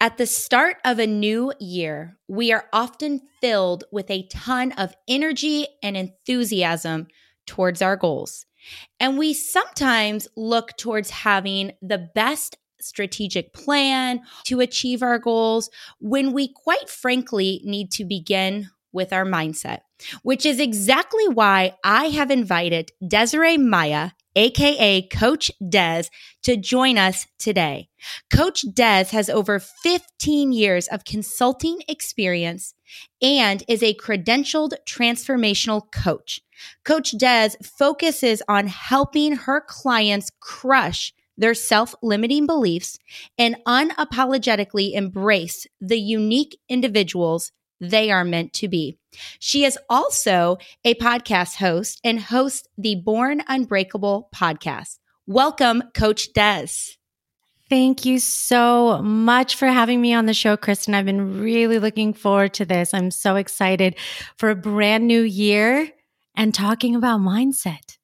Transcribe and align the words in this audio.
At 0.00 0.18
the 0.18 0.26
start 0.26 0.76
of 0.84 0.98
a 0.98 1.06
new 1.06 1.52
year, 1.60 2.16
we 2.28 2.52
are 2.52 2.66
often 2.72 3.20
filled 3.40 3.84
with 3.92 4.10
a 4.10 4.26
ton 4.28 4.72
of 4.72 4.94
energy 5.06 5.66
and 5.82 5.96
enthusiasm 5.96 7.08
towards 7.46 7.82
our 7.82 7.96
goals. 7.96 8.46
And 9.00 9.18
we 9.18 9.34
sometimes 9.34 10.28
look 10.36 10.76
towards 10.76 11.10
having 11.10 11.72
the 11.80 12.10
best 12.14 12.58
strategic 12.80 13.52
plan 13.52 14.20
to 14.44 14.60
achieve 14.60 15.02
our 15.02 15.18
goals 15.18 15.70
when 15.98 16.32
we 16.32 16.52
quite 16.52 16.88
frankly 16.88 17.60
need 17.64 17.90
to 17.92 18.04
begin 18.04 18.70
with 18.92 19.12
our 19.12 19.24
mindset, 19.24 19.80
which 20.22 20.46
is 20.46 20.60
exactly 20.60 21.28
why 21.28 21.74
I 21.84 22.06
have 22.06 22.30
invited 22.30 22.92
Desiree 23.06 23.58
Maya 23.58 24.10
aka 24.38 25.02
Coach 25.08 25.50
Des, 25.68 26.04
to 26.42 26.56
join 26.56 26.96
us 26.96 27.26
today. 27.38 27.88
Coach 28.32 28.64
Des 28.72 29.06
has 29.10 29.28
over 29.28 29.58
15 29.58 30.52
years 30.52 30.86
of 30.86 31.04
consulting 31.04 31.80
experience 31.88 32.74
and 33.20 33.64
is 33.66 33.82
a 33.82 33.94
credentialed 33.94 34.74
transformational 34.86 35.90
coach. 35.90 36.40
Coach 36.84 37.18
Des 37.18 37.50
focuses 37.62 38.40
on 38.48 38.68
helping 38.68 39.32
her 39.32 39.60
clients 39.60 40.30
crush 40.38 41.12
their 41.36 41.54
self 41.54 41.94
limiting 42.00 42.46
beliefs 42.46 42.98
and 43.38 43.56
unapologetically 43.66 44.92
embrace 44.94 45.66
the 45.80 45.98
unique 45.98 46.58
individuals 46.68 47.50
they 47.80 48.10
are 48.10 48.24
meant 48.24 48.52
to 48.54 48.68
be. 48.68 48.98
She 49.38 49.64
is 49.64 49.78
also 49.88 50.58
a 50.84 50.94
podcast 50.94 51.56
host 51.56 52.00
and 52.04 52.20
hosts 52.20 52.68
the 52.76 52.96
Born 52.96 53.42
Unbreakable 53.48 54.28
podcast. 54.34 54.98
Welcome, 55.26 55.82
Coach 55.94 56.32
Des. 56.32 56.68
Thank 57.68 58.06
you 58.06 58.18
so 58.18 59.02
much 59.02 59.56
for 59.56 59.66
having 59.66 60.00
me 60.00 60.14
on 60.14 60.24
the 60.24 60.32
show, 60.32 60.56
Kristen. 60.56 60.94
I've 60.94 61.04
been 61.04 61.42
really 61.42 61.78
looking 61.78 62.14
forward 62.14 62.54
to 62.54 62.64
this. 62.64 62.94
I'm 62.94 63.10
so 63.10 63.36
excited 63.36 63.96
for 64.38 64.48
a 64.48 64.56
brand 64.56 65.06
new 65.06 65.20
year 65.20 65.90
and 66.34 66.54
talking 66.54 66.96
about 66.96 67.20
mindset. 67.20 67.98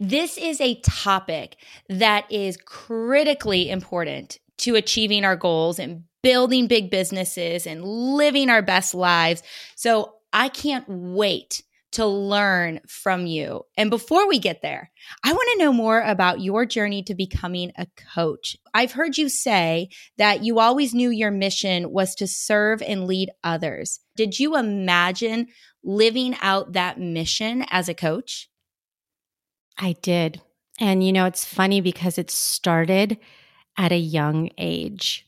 This 0.00 0.38
is 0.38 0.60
a 0.60 0.80
topic 0.80 1.56
that 1.88 2.30
is 2.30 2.56
critically 2.56 3.68
important 3.68 4.38
to 4.58 4.76
achieving 4.76 5.24
our 5.24 5.36
goals 5.36 5.78
and 5.78 6.04
building 6.22 6.66
big 6.66 6.90
businesses 6.90 7.66
and 7.66 7.84
living 7.84 8.50
our 8.50 8.62
best 8.62 8.94
lives. 8.94 9.42
So 9.76 10.14
I 10.32 10.48
can't 10.48 10.84
wait 10.88 11.62
to 11.92 12.06
learn 12.06 12.80
from 12.86 13.26
you. 13.26 13.62
And 13.76 13.88
before 13.88 14.28
we 14.28 14.38
get 14.38 14.60
there, 14.60 14.90
I 15.24 15.32
want 15.32 15.48
to 15.52 15.64
know 15.64 15.72
more 15.72 16.00
about 16.02 16.40
your 16.40 16.66
journey 16.66 17.02
to 17.04 17.14
becoming 17.14 17.72
a 17.76 17.86
coach. 18.14 18.56
I've 18.74 18.92
heard 18.92 19.16
you 19.16 19.28
say 19.28 19.88
that 20.18 20.44
you 20.44 20.58
always 20.58 20.94
knew 20.94 21.10
your 21.10 21.30
mission 21.30 21.90
was 21.90 22.14
to 22.16 22.26
serve 22.26 22.82
and 22.82 23.06
lead 23.06 23.30
others. 23.42 24.00
Did 24.16 24.38
you 24.38 24.56
imagine 24.56 25.46
living 25.82 26.36
out 26.42 26.74
that 26.74 27.00
mission 27.00 27.64
as 27.70 27.88
a 27.88 27.94
coach? 27.94 28.50
I 29.78 29.94
did. 30.02 30.42
And 30.78 31.02
you 31.02 31.12
know, 31.12 31.24
it's 31.24 31.44
funny 31.44 31.80
because 31.80 32.18
it 32.18 32.30
started 32.30 33.18
at 33.78 33.92
a 33.92 33.98
young 33.98 34.50
age 34.58 35.27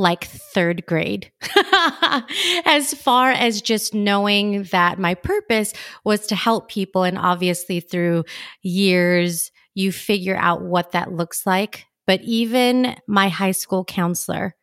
like 0.00 0.24
third 0.24 0.86
grade, 0.86 1.30
as 2.64 2.94
far 2.94 3.30
as 3.30 3.60
just 3.60 3.92
knowing 3.92 4.62
that 4.72 4.98
my 4.98 5.14
purpose 5.14 5.74
was 6.04 6.26
to 6.28 6.34
help 6.34 6.70
people. 6.70 7.02
And 7.02 7.18
obviously, 7.18 7.80
through 7.80 8.24
years, 8.62 9.52
you 9.74 9.92
figure 9.92 10.36
out 10.36 10.62
what 10.62 10.92
that 10.92 11.12
looks 11.12 11.44
like. 11.44 11.84
But 12.06 12.22
even 12.22 12.96
my 13.06 13.28
high 13.28 13.52
school 13.52 13.84
counselor 13.84 14.56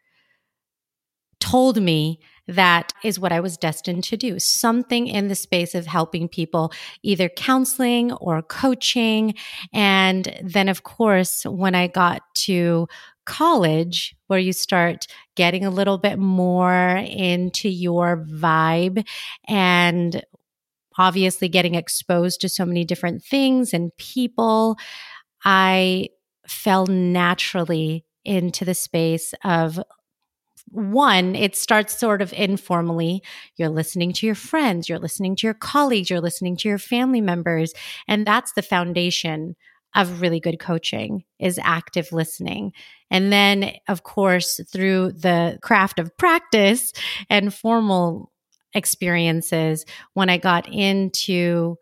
told 1.40 1.80
me 1.80 2.20
that 2.48 2.94
is 3.04 3.20
what 3.20 3.32
I 3.32 3.40
was 3.40 3.58
destined 3.58 4.06
to 4.06 4.18
do. 4.18 4.40
Something 4.40 5.06
in 5.08 5.28
the 5.28 5.36
space 5.36 5.76
of 5.76 5.86
helping 5.86 6.28
people, 6.28 6.72
either 7.04 7.30
counseling 7.30 8.12
or 8.14 8.42
coaching. 8.42 9.36
And 9.72 10.36
then, 10.42 10.68
of 10.68 10.84
course, 10.84 11.44
when 11.46 11.76
I 11.76 11.88
got 11.88 12.22
to 12.46 12.88
college 13.28 14.16
where 14.28 14.40
you 14.40 14.54
start 14.54 15.06
getting 15.36 15.66
a 15.66 15.70
little 15.70 16.00
bit 16.00 16.18
more 16.18 17.04
into 17.06 17.70
your 17.70 18.26
vibe 18.26 19.06
and 19.48 20.24
obviously 20.98 21.48
getting 21.48 21.76
exposed 21.76 22.42
to 22.42 22.50
so 22.50 22.66
many 22.66 22.84
different 22.84 23.24
things 23.24 23.74
and 23.74 23.96
people, 23.98 24.78
I 25.44 26.10
fell 26.48 26.88
naturally 26.88 28.06
into 28.26 28.66
the 28.66 28.74
space 28.74 29.34
of 29.44 29.80
one, 30.70 31.36
it 31.36 31.56
starts 31.56 31.98
sort 31.98 32.22
of 32.22 32.34
informally. 32.34 33.22
You're 33.58 33.70
listening 33.70 34.12
to 34.14 34.26
your 34.26 34.36
friends, 34.36 34.90
you're 34.90 35.00
listening 35.00 35.36
to 35.38 35.48
your 35.48 35.54
colleagues, 35.54 36.10
you're 36.10 36.22
listening 36.22 36.58
to 36.58 36.70
your 36.70 36.78
family 36.78 37.22
members. 37.22 37.74
And 38.08 38.26
that's 38.26 38.54
the 38.54 38.62
foundation 38.62 39.56
of 39.96 40.22
really 40.22 40.40
good 40.40 40.60
coaching 40.60 41.24
is 41.40 41.60
active 41.64 42.12
listening. 42.12 42.74
And 43.10 43.32
then, 43.32 43.72
of 43.88 44.04
course, 44.04 44.60
through 44.72 45.14
the 45.14 45.58
craft 45.62 46.00
of 46.00 46.16
practice 46.18 46.94
and 47.30 47.54
formal 47.54 48.32
experiences, 48.74 49.86
when 50.14 50.30
I 50.30 50.38
got 50.38 50.68
into 50.68 51.78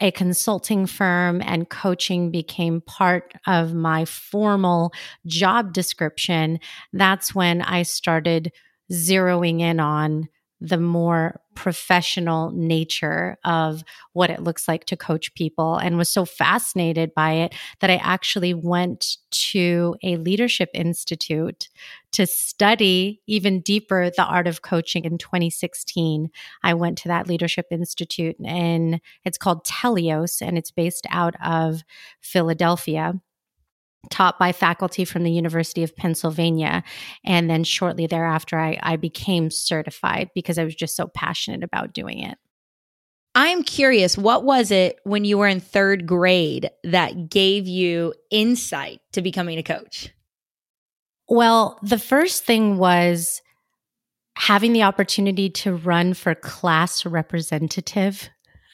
a 0.00 0.10
consulting 0.10 0.86
firm 0.86 1.42
and 1.42 1.68
coaching 1.68 2.30
became 2.30 2.80
part 2.80 3.32
of 3.46 3.74
my 3.74 4.04
formal 4.04 4.92
job 5.26 5.72
description, 5.72 6.60
that's 6.92 7.34
when 7.34 7.62
I 7.62 7.82
started 7.82 8.52
zeroing 8.92 9.60
in 9.60 9.80
on 9.80 10.28
the 10.60 10.78
more 10.78 11.40
professional 11.58 12.52
nature 12.52 13.36
of 13.44 13.82
what 14.12 14.30
it 14.30 14.44
looks 14.44 14.68
like 14.68 14.84
to 14.84 14.96
coach 14.96 15.34
people 15.34 15.74
and 15.74 15.98
was 15.98 16.08
so 16.08 16.24
fascinated 16.24 17.12
by 17.16 17.32
it 17.32 17.52
that 17.80 17.90
I 17.90 17.96
actually 17.96 18.54
went 18.54 19.16
to 19.32 19.96
a 20.04 20.18
leadership 20.18 20.70
institute 20.72 21.68
to 22.12 22.28
study 22.28 23.20
even 23.26 23.60
deeper 23.60 24.08
the 24.08 24.24
art 24.24 24.46
of 24.46 24.62
coaching 24.62 25.04
in 25.04 25.18
2016. 25.18 26.30
I 26.62 26.74
went 26.74 26.96
to 26.98 27.08
that 27.08 27.26
leadership 27.26 27.66
institute 27.72 28.36
and 28.44 29.00
it's 29.24 29.36
called 29.36 29.66
Teleos 29.66 30.40
and 30.40 30.56
it's 30.56 30.70
based 30.70 31.08
out 31.10 31.34
of 31.44 31.82
Philadelphia 32.20 33.20
taught 34.10 34.38
by 34.38 34.52
faculty 34.52 35.04
from 35.04 35.24
the 35.24 35.32
University 35.32 35.82
of 35.82 35.96
Pennsylvania. 35.96 36.82
And 37.24 37.50
then 37.50 37.64
shortly 37.64 38.06
thereafter, 38.06 38.58
I, 38.58 38.78
I 38.82 38.96
became 38.96 39.50
certified 39.50 40.30
because 40.34 40.58
I 40.58 40.64
was 40.64 40.74
just 40.74 40.96
so 40.96 41.08
passionate 41.08 41.62
about 41.62 41.92
doing 41.92 42.20
it. 42.20 42.38
I'm 43.34 43.62
curious, 43.62 44.18
what 44.18 44.44
was 44.44 44.70
it 44.70 44.98
when 45.04 45.24
you 45.24 45.38
were 45.38 45.46
in 45.46 45.60
third 45.60 46.06
grade 46.06 46.70
that 46.82 47.30
gave 47.30 47.68
you 47.68 48.14
insight 48.30 49.00
to 49.12 49.22
becoming 49.22 49.58
a 49.58 49.62
coach? 49.62 50.10
Well, 51.28 51.78
the 51.82 51.98
first 51.98 52.44
thing 52.44 52.78
was 52.78 53.42
having 54.36 54.72
the 54.72 54.84
opportunity 54.84 55.50
to 55.50 55.74
run 55.74 56.14
for 56.14 56.34
class 56.34 57.04
representative. 57.04 58.30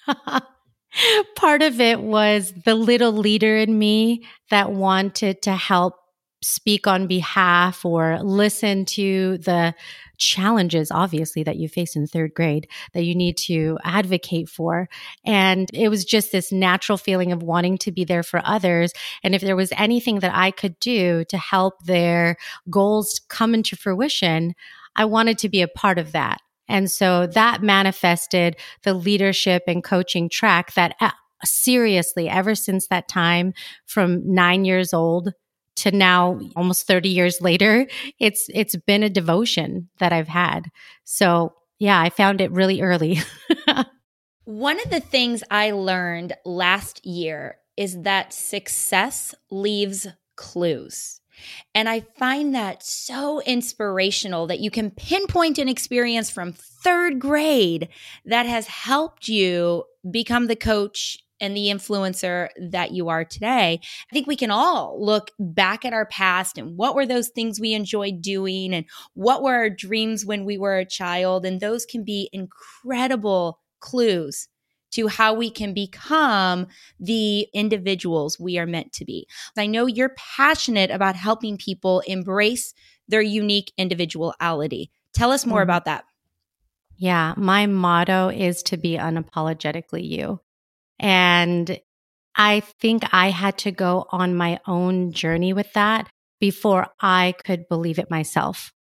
part 1.37 1.62
of 1.62 1.81
it 1.81 2.00
was 2.00 2.52
the 2.64 2.75
little 2.75 3.12
leader 3.12 3.56
in 3.56 3.79
me 3.79 4.25
that 4.50 4.73
wanted 4.73 5.43
to 5.43 5.52
help 5.55 5.94
speak 6.43 6.87
on 6.87 7.06
behalf 7.06 7.85
or 7.85 8.19
listen 8.23 8.85
to 8.85 9.38
the 9.38 9.75
challenges, 10.19 10.91
obviously, 10.91 11.43
that 11.43 11.56
you 11.56 11.69
face 11.69 11.96
in 11.96 12.06
third 12.06 12.35
grade 12.35 12.69
that 12.93 13.05
you 13.05 13.14
need 13.14 13.37
to 13.37 13.79
advocate 13.82 14.49
for. 14.49 14.88
And 15.25 15.69
it 15.73 15.88
was 15.88 16.05
just 16.05 16.32
this 16.32 16.52
natural 16.52 16.99
feeling 16.99 17.32
of 17.32 17.43
wanting 17.43 17.79
to 17.79 17.93
be 17.93 18.05
there 18.05 18.23
for 18.23 18.41
others. 18.44 18.93
And 19.23 19.35
if 19.35 19.41
there 19.41 19.56
was 19.56 19.73
anything 19.76 20.20
that 20.20 20.35
I 20.35 20.50
could 20.50 20.79
do 20.81 21.25
to 21.31 21.38
help 21.38 21.82
their 21.85 22.37
goals 22.70 23.20
come 23.29 23.55
into 23.55 23.75
fruition, 23.75 24.55
I 24.94 25.06
wanted 25.06 25.38
to 25.38 25.49
be 25.49 25.62
a 25.62 25.69
part 25.69 25.99
of 25.99 26.12
that. 26.12 26.41
And 26.69 26.90
so 26.90 27.26
that 27.26 27.62
manifested 27.62 28.56
the 28.82 28.94
leadership 28.94 29.64
and 29.66 29.84
coaching 29.84 30.28
track 30.28 30.75
that 30.75 30.96
uh, 31.00 31.11
seriously, 31.44 32.28
ever 32.28 32.55
since 32.55 32.87
that 32.88 33.08
time 33.08 33.52
from 33.87 34.34
nine 34.34 34.64
years 34.64 34.94
old 34.94 35.32
to 35.76 35.90
now 35.90 36.40
almost 36.56 36.87
30 36.87 37.08
years 37.08 37.40
later, 37.40 37.87
it's 38.19 38.49
it's 38.55 38.76
been 38.76 39.02
a 39.02 39.11
devotion 39.11 39.88
that 39.99 40.12
I've 40.12 40.28
had. 40.28 40.70
So, 41.05 41.55
yeah, 41.78 42.00
I 42.00 42.11
found 42.11 42.40
it 42.40 42.52
really 42.52 42.81
early. 42.81 43.19
One 44.44 44.81
of 44.81 44.90
the 44.90 45.00
things 45.00 45.43
I 45.50 45.72
learned 45.72 46.34
last 46.44 47.05
year 47.05 47.56
is 47.76 48.02
that 48.02 48.32
success 48.32 49.34
leaves 49.50 50.06
clues. 50.37 51.20
And 51.75 51.88
I 51.88 52.00
find 52.19 52.54
that 52.54 52.82
so 52.82 53.40
inspirational 53.42 54.46
that 54.46 54.60
you 54.60 54.70
can 54.70 54.90
pinpoint 54.90 55.58
an 55.58 55.69
experience 55.69 56.31
from 56.31 56.52
third 56.52 57.19
grade 57.19 57.88
that 58.25 58.46
has 58.46 58.66
helped 58.66 59.28
you 59.28 59.84
become 60.10 60.46
the 60.46 60.56
coach 60.56 61.19
and 61.40 61.56
the 61.56 61.66
influencer 61.66 62.48
that 62.70 62.92
you 62.92 63.08
are 63.08 63.25
today. 63.25 63.81
I 63.82 64.12
think 64.12 64.26
we 64.26 64.36
can 64.36 64.50
all 64.50 64.96
look 65.04 65.31
back 65.38 65.84
at 65.84 65.92
our 65.92 66.06
past 66.06 66.56
and 66.58 66.76
what 66.76 66.94
were 66.94 67.06
those 67.06 67.28
things 67.28 67.60
we 67.60 67.75
enjoyed 67.75 68.22
doing 68.22 68.72
and 68.72 68.86
what 69.14 69.42
were 69.42 69.54
our 69.54 69.70
dreams 69.70 70.25
when 70.25 70.44
we 70.44 70.56
were 70.56 70.78
a 70.78 70.86
child. 70.86 71.44
And 71.44 71.60
those 71.60 71.84
can 71.84 72.04
be 72.04 72.31
incredible 72.32 73.60
clues 73.81 74.48
to 74.94 75.08
how 75.08 75.35
we 75.35 75.50
can 75.50 75.75
become 75.75 76.67
the 76.99 77.49
individuals 77.52 78.38
we 78.38 78.58
are 78.58 78.67
meant 78.67 78.93
to 78.94 79.05
be. 79.05 79.26
I 79.56 79.67
know 79.67 79.87
you're 79.87 80.14
passionate 80.17 80.91
about 80.91 81.17
helping 81.17 81.56
people 81.56 82.00
embrace 82.06 82.75
their 83.08 83.23
unique 83.23 83.73
individuality. 83.76 84.91
Tell 85.12 85.31
us 85.31 85.46
more 85.46 85.61
mm. 85.61 85.64
about 85.64 85.85
that. 85.85 86.05
Yeah, 86.96 87.35
my 87.37 87.67
motto 87.67 88.29
is 88.29 88.62
to 88.64 88.76
be 88.76 88.96
unapologetically 88.96 90.08
you. 90.08 90.41
And 90.99 91.81
I 92.37 92.61
think 92.81 93.02
I 93.12 93.31
had 93.31 93.58
to 93.58 93.73
go 93.73 94.06
on 94.11 94.37
my 94.37 94.61
own 94.67 95.12
journey 95.12 95.52
with 95.52 95.73
that 95.73 96.08
before 96.41 96.88
I 97.00 97.35
could 97.44 97.69
believe 97.69 97.99
it 97.99 98.11
myself, 98.11 98.73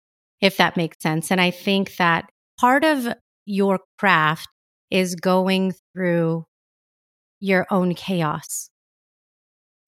if 0.41 0.57
that 0.57 0.77
makes 0.77 1.01
sense. 1.01 1.31
And 1.31 1.41
I 1.41 1.51
think 1.51 1.95
that 1.97 2.29
part 2.59 2.83
of 2.83 3.07
your 3.45 3.79
craft 3.97 4.49
is 4.93 5.15
going 5.15 5.73
through 5.91 6.45
your 7.39 7.65
own 7.71 7.95
chaos. 7.95 8.69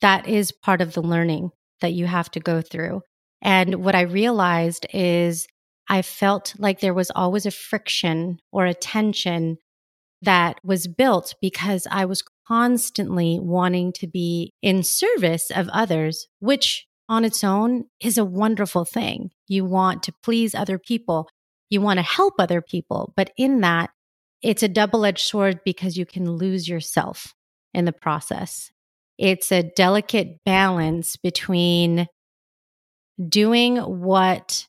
That 0.01 0.27
is 0.27 0.51
part 0.51 0.81
of 0.81 0.93
the 0.93 1.01
learning 1.03 1.51
that 1.79 1.93
you 1.93 2.07
have 2.07 2.29
to 2.31 2.39
go 2.39 2.61
through. 2.61 3.01
And 3.41 3.75
what 3.75 3.95
I 3.95 4.01
realized 4.01 4.87
is 4.91 5.47
I 5.87 6.01
felt 6.01 6.55
like 6.57 6.79
there 6.79 6.93
was 6.93 7.11
always 7.15 7.45
a 7.45 7.51
friction 7.51 8.39
or 8.51 8.65
a 8.65 8.73
tension 8.73 9.57
that 10.23 10.59
was 10.63 10.87
built 10.87 11.35
because 11.39 11.87
I 11.91 12.05
was 12.05 12.23
constantly 12.47 13.39
wanting 13.39 13.93
to 13.93 14.07
be 14.07 14.53
in 14.63 14.81
service 14.81 15.51
of 15.55 15.69
others, 15.69 16.27
which 16.39 16.87
on 17.07 17.23
its 17.23 17.43
own 17.43 17.85
is 18.01 18.17
a 18.17 18.25
wonderful 18.25 18.85
thing. 18.85 19.29
You 19.47 19.65
want 19.65 20.01
to 20.03 20.13
please 20.23 20.55
other 20.55 20.79
people. 20.79 21.29
You 21.69 21.81
want 21.81 21.99
to 21.99 22.03
help 22.03 22.33
other 22.39 22.61
people. 22.61 23.13
But 23.15 23.31
in 23.37 23.61
that, 23.61 23.91
it's 24.45 24.61
a 24.61 24.67
double 24.67 25.05
edged 25.05 25.25
sword 25.25 25.59
because 25.65 25.97
you 25.97 26.05
can 26.05 26.31
lose 26.31 26.69
yourself 26.69 27.33
in 27.73 27.85
the 27.85 27.91
process. 27.91 28.69
It's 29.17 29.51
a 29.51 29.63
delicate 29.63 30.43
balance 30.45 31.15
between 31.15 32.07
doing 33.27 33.77
what 33.77 34.67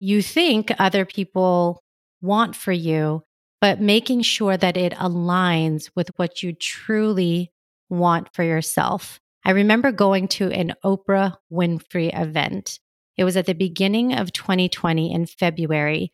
you 0.00 0.20
think 0.20 0.70
other 0.78 1.06
people 1.06 1.82
want 2.20 2.54
for 2.54 2.72
you, 2.72 3.22
but 3.62 3.80
making 3.80 4.20
sure 4.20 4.58
that 4.58 4.76
it 4.76 4.92
aligns 4.92 5.90
with 5.96 6.10
what 6.16 6.42
you 6.42 6.52
truly 6.52 7.50
want 7.88 8.28
for 8.34 8.42
yourself. 8.42 9.18
I 9.46 9.52
remember 9.52 9.92
going 9.92 10.28
to 10.28 10.50
an 10.50 10.74
Oprah 10.84 11.36
Winfrey 11.50 12.10
event. 12.12 12.78
It 13.16 13.24
was 13.24 13.38
at 13.38 13.46
the 13.46 13.54
beginning 13.54 14.12
of 14.12 14.34
2020 14.34 15.10
in 15.10 15.24
February, 15.24 16.12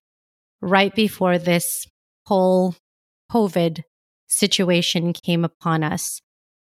right 0.60 0.94
before 0.94 1.38
this 1.38 1.88
whole 2.26 2.74
COVID 3.30 3.82
situation 4.26 5.12
came 5.12 5.44
upon 5.44 5.82
us, 5.82 6.20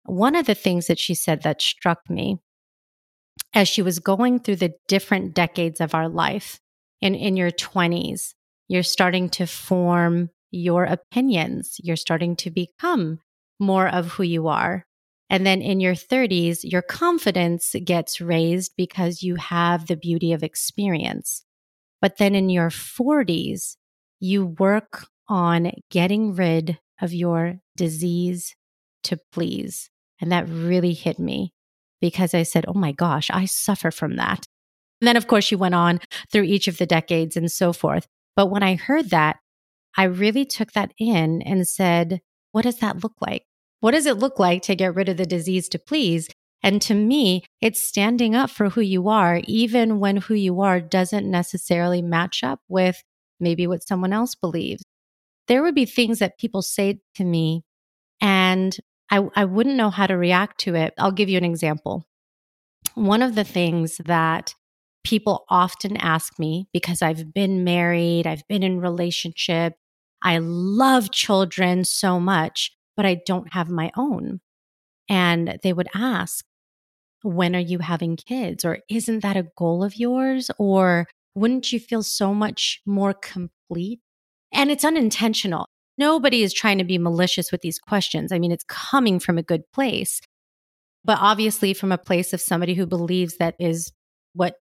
one 0.03 0.35
of 0.35 0.45
the 0.45 0.55
things 0.55 0.87
that 0.87 0.99
she 0.99 1.13
said 1.13 1.43
that 1.43 1.61
struck 1.61 2.09
me 2.09 2.37
as 3.53 3.67
she 3.67 3.81
was 3.81 3.99
going 3.99 4.39
through 4.39 4.57
the 4.57 4.73
different 4.87 5.33
decades 5.33 5.81
of 5.81 5.93
our 5.93 6.09
life, 6.09 6.59
in, 7.01 7.15
in 7.15 7.37
your 7.37 7.51
20s, 7.51 8.33
you're 8.67 8.83
starting 8.83 9.29
to 9.29 9.45
form 9.45 10.29
your 10.51 10.83
opinions. 10.83 11.77
You're 11.83 11.95
starting 11.95 12.35
to 12.37 12.51
become 12.51 13.19
more 13.59 13.87
of 13.87 14.07
who 14.07 14.23
you 14.23 14.47
are. 14.47 14.85
And 15.29 15.45
then 15.45 15.61
in 15.61 15.79
your 15.79 15.93
30s, 15.93 16.59
your 16.63 16.81
confidence 16.81 17.75
gets 17.83 18.21
raised 18.21 18.71
because 18.77 19.23
you 19.23 19.35
have 19.35 19.87
the 19.87 19.97
beauty 19.97 20.31
of 20.31 20.43
experience. 20.43 21.43
But 22.01 22.17
then 22.17 22.33
in 22.33 22.49
your 22.49 22.69
40s, 22.69 23.75
you 24.19 24.45
work 24.45 25.07
on 25.29 25.71
getting 25.89 26.35
rid 26.35 26.79
of 27.01 27.13
your 27.13 27.59
disease 27.75 28.55
to 29.03 29.17
please. 29.31 29.89
And 30.19 30.31
that 30.31 30.49
really 30.49 30.93
hit 30.93 31.19
me 31.19 31.53
because 32.01 32.33
I 32.33 32.43
said, 32.43 32.65
Oh 32.67 32.73
my 32.73 32.91
gosh, 32.91 33.29
I 33.31 33.45
suffer 33.45 33.91
from 33.91 34.15
that. 34.17 34.45
And 35.01 35.07
then, 35.07 35.17
of 35.17 35.27
course, 35.27 35.45
she 35.45 35.55
went 35.55 35.75
on 35.75 35.99
through 36.31 36.43
each 36.43 36.67
of 36.67 36.77
the 36.77 36.85
decades 36.85 37.37
and 37.37 37.51
so 37.51 37.71
forth. 37.71 38.07
But 38.35 38.47
when 38.47 38.63
I 38.63 38.75
heard 38.75 39.11
that, 39.11 39.37
I 39.95 40.03
really 40.03 40.45
took 40.45 40.71
that 40.73 40.91
in 40.97 41.41
and 41.43 41.67
said, 41.67 42.21
What 42.51 42.63
does 42.63 42.79
that 42.79 43.03
look 43.03 43.15
like? 43.21 43.43
What 43.79 43.91
does 43.91 44.07
it 44.07 44.17
look 44.17 44.39
like 44.39 44.63
to 44.63 44.75
get 44.75 44.95
rid 44.95 45.09
of 45.09 45.17
the 45.17 45.25
disease 45.25 45.69
to 45.69 45.79
please? 45.79 46.27
And 46.63 46.81
to 46.83 46.95
me, 46.95 47.43
it's 47.61 47.83
standing 47.83 48.35
up 48.35 48.49
for 48.49 48.69
who 48.69 48.81
you 48.81 49.07
are, 49.09 49.41
even 49.45 49.99
when 49.99 50.17
who 50.17 50.33
you 50.33 50.61
are 50.61 50.81
doesn't 50.81 51.29
necessarily 51.29 52.01
match 52.01 52.43
up 52.43 52.59
with 52.67 53.03
maybe 53.39 53.67
what 53.67 53.87
someone 53.87 54.11
else 54.11 54.33
believes 54.33 54.83
there 55.47 55.63
would 55.63 55.75
be 55.75 55.85
things 55.85 56.19
that 56.19 56.37
people 56.37 56.61
say 56.61 56.99
to 57.15 57.23
me 57.23 57.63
and 58.21 58.77
I, 59.09 59.27
I 59.35 59.45
wouldn't 59.45 59.75
know 59.75 59.89
how 59.89 60.07
to 60.07 60.17
react 60.17 60.59
to 60.61 60.75
it. 60.75 60.93
I'll 60.97 61.11
give 61.11 61.29
you 61.29 61.37
an 61.37 61.45
example. 61.45 62.05
One 62.95 63.21
of 63.21 63.35
the 63.35 63.43
things 63.43 63.97
that 64.05 64.53
people 65.03 65.45
often 65.49 65.95
ask 65.97 66.37
me 66.37 66.67
because 66.73 67.01
I've 67.01 67.33
been 67.33 67.63
married, 67.63 68.27
I've 68.27 68.47
been 68.47 68.63
in 68.63 68.81
relationship, 68.81 69.75
I 70.21 70.39
love 70.39 71.11
children 71.11 71.85
so 71.85 72.19
much, 72.19 72.71
but 72.95 73.05
I 73.05 73.21
don't 73.25 73.53
have 73.53 73.69
my 73.69 73.91
own. 73.95 74.41
And 75.07 75.59
they 75.63 75.71
would 75.71 75.87
ask, 75.95 76.43
when 77.23 77.55
are 77.55 77.59
you 77.59 77.79
having 77.79 78.17
kids? 78.17 78.65
Or 78.65 78.79
isn't 78.89 79.21
that 79.21 79.37
a 79.37 79.47
goal 79.57 79.83
of 79.83 79.95
yours? 79.95 80.51
Or 80.57 81.07
wouldn't 81.35 81.71
you 81.71 81.79
feel 81.79 82.03
so 82.03 82.33
much 82.33 82.81
more 82.85 83.13
complete 83.13 84.01
and 84.51 84.71
it's 84.71 84.85
unintentional. 84.85 85.67
Nobody 85.97 86.43
is 86.43 86.53
trying 86.53 86.77
to 86.77 86.83
be 86.83 86.97
malicious 86.97 87.51
with 87.51 87.61
these 87.61 87.79
questions. 87.79 88.31
I 88.31 88.39
mean, 88.39 88.51
it's 88.51 88.65
coming 88.65 89.19
from 89.19 89.37
a 89.37 89.43
good 89.43 89.63
place, 89.73 90.21
but 91.03 91.17
obviously 91.19 91.73
from 91.73 91.91
a 91.91 91.97
place 91.97 92.33
of 92.33 92.41
somebody 92.41 92.73
who 92.75 92.85
believes 92.85 93.37
that 93.37 93.55
is 93.59 93.91
what 94.33 94.55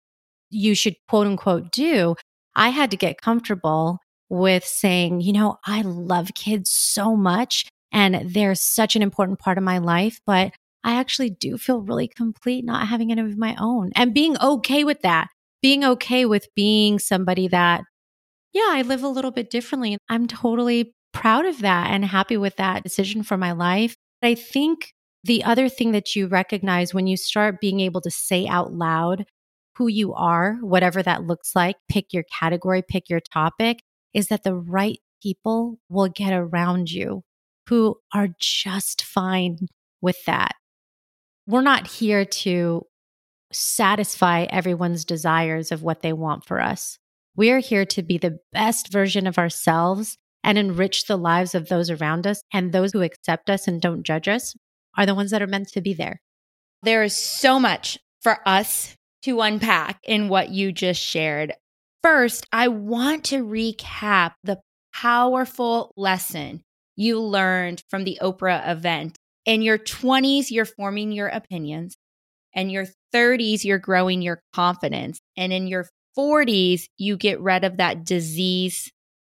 you 0.50 0.74
should 0.74 0.96
quote 1.08 1.26
unquote 1.26 1.72
do. 1.72 2.14
I 2.54 2.68
had 2.68 2.90
to 2.90 2.96
get 2.96 3.20
comfortable 3.20 3.98
with 4.28 4.64
saying, 4.64 5.22
you 5.22 5.32
know, 5.32 5.56
I 5.66 5.82
love 5.82 6.30
kids 6.34 6.70
so 6.70 7.16
much 7.16 7.66
and 7.92 8.22
they're 8.24 8.54
such 8.54 8.96
an 8.96 9.02
important 9.02 9.38
part 9.38 9.58
of 9.58 9.64
my 9.64 9.78
life, 9.78 10.20
but 10.26 10.52
I 10.84 10.94
actually 10.96 11.30
do 11.30 11.56
feel 11.58 11.80
really 11.80 12.08
complete 12.08 12.64
not 12.64 12.88
having 12.88 13.12
any 13.12 13.20
of 13.22 13.38
my 13.38 13.54
own 13.58 13.92
and 13.94 14.14
being 14.14 14.36
okay 14.42 14.84
with 14.84 15.02
that, 15.02 15.28
being 15.62 15.84
okay 15.84 16.24
with 16.26 16.48
being 16.54 16.98
somebody 16.98 17.48
that 17.48 17.84
yeah, 18.52 18.68
I 18.68 18.82
live 18.82 19.02
a 19.02 19.08
little 19.08 19.30
bit 19.30 19.50
differently. 19.50 19.96
I'm 20.08 20.26
totally 20.26 20.94
proud 21.12 21.46
of 21.46 21.60
that 21.60 21.90
and 21.90 22.04
happy 22.04 22.36
with 22.36 22.56
that 22.56 22.82
decision 22.82 23.22
for 23.22 23.36
my 23.36 23.52
life. 23.52 23.96
I 24.22 24.34
think 24.34 24.92
the 25.24 25.44
other 25.44 25.68
thing 25.68 25.92
that 25.92 26.16
you 26.16 26.26
recognize 26.26 26.92
when 26.92 27.06
you 27.06 27.16
start 27.16 27.60
being 27.60 27.80
able 27.80 28.00
to 28.00 28.10
say 28.10 28.46
out 28.46 28.72
loud 28.72 29.24
who 29.76 29.88
you 29.88 30.12
are, 30.14 30.58
whatever 30.60 31.02
that 31.02 31.24
looks 31.24 31.54
like, 31.54 31.76
pick 31.88 32.12
your 32.12 32.24
category, 32.24 32.82
pick 32.86 33.08
your 33.08 33.20
topic, 33.20 33.80
is 34.12 34.28
that 34.28 34.42
the 34.42 34.54
right 34.54 34.98
people 35.22 35.78
will 35.88 36.08
get 36.08 36.32
around 36.32 36.90
you 36.90 37.22
who 37.68 37.96
are 38.12 38.28
just 38.38 39.02
fine 39.02 39.56
with 40.00 40.24
that. 40.26 40.52
We're 41.46 41.62
not 41.62 41.86
here 41.86 42.24
to 42.24 42.82
satisfy 43.52 44.42
everyone's 44.44 45.04
desires 45.04 45.72
of 45.72 45.82
what 45.82 46.02
they 46.02 46.12
want 46.12 46.44
for 46.44 46.60
us. 46.60 46.98
We 47.36 47.50
are 47.50 47.60
here 47.60 47.84
to 47.86 48.02
be 48.02 48.18
the 48.18 48.38
best 48.52 48.92
version 48.92 49.26
of 49.26 49.38
ourselves 49.38 50.18
and 50.44 50.58
enrich 50.58 51.06
the 51.06 51.16
lives 51.16 51.54
of 51.54 51.68
those 51.68 51.88
around 51.88 52.26
us. 52.26 52.42
And 52.52 52.72
those 52.72 52.92
who 52.92 53.02
accept 53.02 53.48
us 53.48 53.66
and 53.66 53.80
don't 53.80 54.02
judge 54.02 54.28
us 54.28 54.54
are 54.96 55.06
the 55.06 55.14
ones 55.14 55.30
that 55.30 55.42
are 55.42 55.46
meant 55.46 55.68
to 55.68 55.80
be 55.80 55.94
there. 55.94 56.20
There 56.82 57.02
is 57.02 57.16
so 57.16 57.58
much 57.58 57.98
for 58.20 58.38
us 58.46 58.94
to 59.22 59.40
unpack 59.40 60.00
in 60.02 60.28
what 60.28 60.50
you 60.50 60.72
just 60.72 61.00
shared. 61.00 61.54
First, 62.02 62.46
I 62.52 62.68
want 62.68 63.24
to 63.26 63.44
recap 63.44 64.32
the 64.42 64.58
powerful 64.92 65.92
lesson 65.96 66.62
you 66.96 67.20
learned 67.20 67.82
from 67.88 68.04
the 68.04 68.18
Oprah 68.20 68.68
event. 68.68 69.16
In 69.46 69.62
your 69.62 69.78
20s, 69.78 70.50
you're 70.50 70.64
forming 70.64 71.12
your 71.12 71.28
opinions, 71.28 71.96
and 72.54 72.70
your 72.70 72.86
30s, 73.14 73.64
you're 73.64 73.78
growing 73.78 74.22
your 74.22 74.42
confidence. 74.52 75.20
And 75.36 75.52
in 75.52 75.66
your 75.66 75.86
40s, 76.16 76.88
you 76.96 77.16
get 77.16 77.40
rid 77.40 77.64
of 77.64 77.78
that 77.78 78.04
disease 78.04 78.90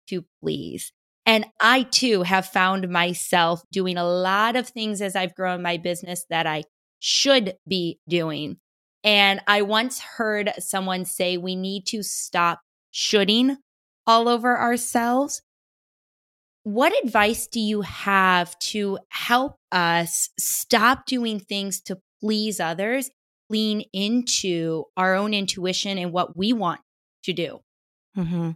to 0.08 0.24
please. 0.42 0.92
And 1.26 1.46
I 1.60 1.82
too 1.82 2.22
have 2.22 2.46
found 2.46 2.88
myself 2.88 3.62
doing 3.70 3.98
a 3.98 4.08
lot 4.08 4.56
of 4.56 4.68
things 4.68 5.02
as 5.02 5.14
I've 5.14 5.34
grown 5.34 5.62
my 5.62 5.76
business 5.76 6.24
that 6.30 6.46
I 6.46 6.64
should 7.00 7.54
be 7.68 7.98
doing. 8.08 8.56
And 9.04 9.40
I 9.46 9.62
once 9.62 10.00
heard 10.00 10.52
someone 10.58 11.04
say 11.04 11.36
we 11.36 11.54
need 11.54 11.86
to 11.88 12.02
stop 12.02 12.60
shoulding 12.90 13.58
all 14.06 14.28
over 14.28 14.58
ourselves. 14.58 15.42
What 16.64 16.92
advice 17.04 17.46
do 17.46 17.60
you 17.60 17.82
have 17.82 18.58
to 18.60 18.98
help 19.10 19.56
us 19.70 20.30
stop 20.38 21.06
doing 21.06 21.40
things 21.40 21.80
to 21.82 21.98
please 22.20 22.58
others, 22.58 23.10
lean 23.50 23.82
into 23.92 24.84
our 24.96 25.14
own 25.14 25.34
intuition 25.34 25.98
and 25.98 26.12
what 26.12 26.36
we 26.36 26.52
want 26.52 26.80
to 27.24 27.32
do? 27.32 27.60
Mm-hmm. 28.16 28.50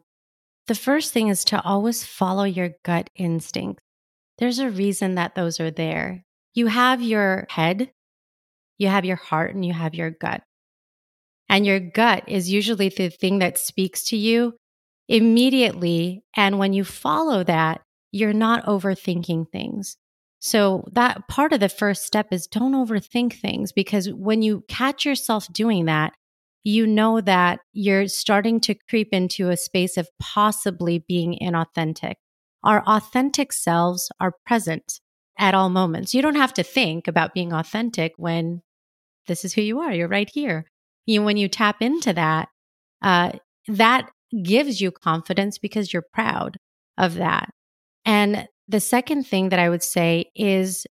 The 0.67 0.75
first 0.75 1.13
thing 1.13 1.29
is 1.29 1.45
to 1.47 1.61
always 1.63 2.05
follow 2.05 2.45
your 2.45 2.71
gut 2.85 3.11
instincts. 3.17 3.83
There's 4.39 4.59
a 4.59 4.71
reason 4.71 5.17
that 5.17 5.35
those 5.35 5.61
are 5.61 5.71
there. 5.71 6.25
You 6.55 6.67
have 6.67 7.03
your 7.03 7.47
head, 7.51 7.91
you 8.79 8.89
have 8.89 9.05
your 9.05 9.17
heart, 9.17 9.55
and 9.55 9.65
you 9.65 9.73
have 9.73 9.95
your 9.95 10.11
gut. 10.11 10.43
And 11.49 11.67
your 11.67 11.81
gut 11.81 12.25
is 12.29 12.51
usually 12.51 12.89
the 12.89 13.11
thing 13.11 13.41
that 13.41 13.59
speaks 13.59 14.05
to 14.05 14.17
you 14.17 14.55
immediately. 15.09 16.23
And 16.35 16.59
when 16.59 16.73
you 16.73 16.85
follow 16.85 17.45
that, 17.45 17.83
you're 18.11 18.33
not 18.33 18.65
overthinking 18.67 19.51
things. 19.51 19.97
So, 20.45 20.89
that 20.91 21.29
part 21.29 21.53
of 21.53 21.61
the 21.61 21.69
first 21.69 22.05
step 22.05 22.33
is 22.33 22.49
don't 22.49 22.73
overthink 22.73 23.35
things 23.35 23.71
because 23.71 24.13
when 24.13 24.43
you 24.43 24.65
catch 24.67 25.05
yourself 25.07 25.47
doing 25.53 25.85
that, 25.85 26.15
you 26.65 26.85
know 26.85 27.21
that 27.21 27.61
you're 27.73 28.09
starting 28.09 28.59
to 28.63 28.75
creep 28.91 29.11
into 29.13 29.51
a 29.51 29.57
space 29.57 29.97
of 29.97 30.09
possibly 30.19 31.05
being 31.07 31.39
inauthentic. 31.41 32.15
Our 32.65 32.83
authentic 32.89 33.53
selves 33.53 34.11
are 34.19 34.35
present 34.45 34.99
at 35.39 35.55
all 35.55 35.69
moments. 35.69 36.13
You 36.13 36.23
don't 36.23 36.35
have 36.35 36.55
to 36.55 36.65
think 36.65 37.07
about 37.07 37.35
being 37.35 37.53
authentic 37.53 38.13
when 38.17 38.63
this 39.29 39.45
is 39.45 39.55
who 39.55 39.63
you 39.63 39.79
are. 39.79 39.93
You're 39.93 40.09
right 40.09 40.31
here. 40.35 40.65
You 41.07 41.23
when 41.23 41.37
you 41.37 41.49
tap 41.49 41.81
into 41.81 42.13
that, 42.15 42.49
uh, 43.01 43.31
that 43.69 44.11
gives 44.43 44.81
you 44.81 44.91
confidence 44.91 45.59
because 45.59 45.93
you're 45.93 46.05
proud 46.13 46.57
of 46.99 47.15
that. 47.15 47.49
And 48.05 48.49
the 48.73 48.81
second 48.81 49.25
thing 49.25 49.51
that 49.51 49.59
I 49.59 49.69
would 49.69 49.83
say 49.83 50.31
is 50.35 50.87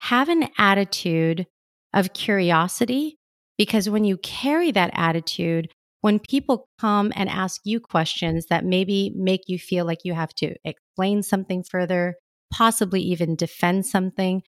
have 0.00 0.28
an 0.28 0.48
attitude 0.58 1.46
of 1.94 2.12
curiosity 2.12 3.16
because 3.56 3.88
when 3.88 4.04
you 4.04 4.18
carry 4.18 4.70
that 4.72 4.90
attitude, 4.94 5.68
when 6.02 6.18
people 6.18 6.68
come 6.78 7.12
and 7.16 7.30
ask 7.30 7.62
you 7.64 7.80
questions 7.80 8.46
that 8.50 8.64
maybe 8.64 9.12
make 9.16 9.42
you 9.46 9.58
feel 9.58 9.86
like 9.86 10.00
you 10.04 10.12
have 10.14 10.34
to 10.34 10.54
explain 10.64 11.22
something 11.22 11.62
further, 11.62 12.16
possibly 12.52 13.00
even 13.00 13.34
defend 13.34 13.86
something, 13.86 14.42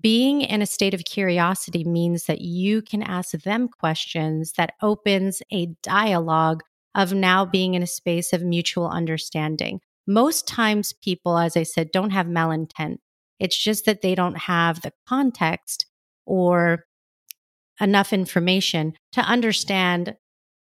being 0.00 0.42
in 0.42 0.62
a 0.62 0.66
state 0.66 0.94
of 0.94 1.04
curiosity 1.04 1.82
means 1.82 2.26
that 2.26 2.40
you 2.40 2.82
can 2.82 3.02
ask 3.02 3.32
them 3.32 3.68
questions 3.68 4.52
that 4.56 4.74
opens 4.80 5.42
a 5.52 5.74
dialogue 5.82 6.62
of 6.94 7.12
now 7.12 7.44
being 7.44 7.74
in 7.74 7.82
a 7.82 7.86
space 7.86 8.32
of 8.32 8.42
mutual 8.42 8.88
understanding. 8.88 9.80
Most 10.06 10.46
times, 10.46 10.92
people, 10.92 11.38
as 11.38 11.56
I 11.56 11.64
said, 11.64 11.90
don't 11.92 12.10
have 12.10 12.26
malintent. 12.26 12.98
It's 13.38 13.62
just 13.62 13.84
that 13.86 14.02
they 14.02 14.14
don't 14.14 14.38
have 14.38 14.82
the 14.82 14.92
context 15.08 15.86
or 16.24 16.84
enough 17.80 18.12
information 18.12 18.94
to 19.12 19.20
understand 19.20 20.16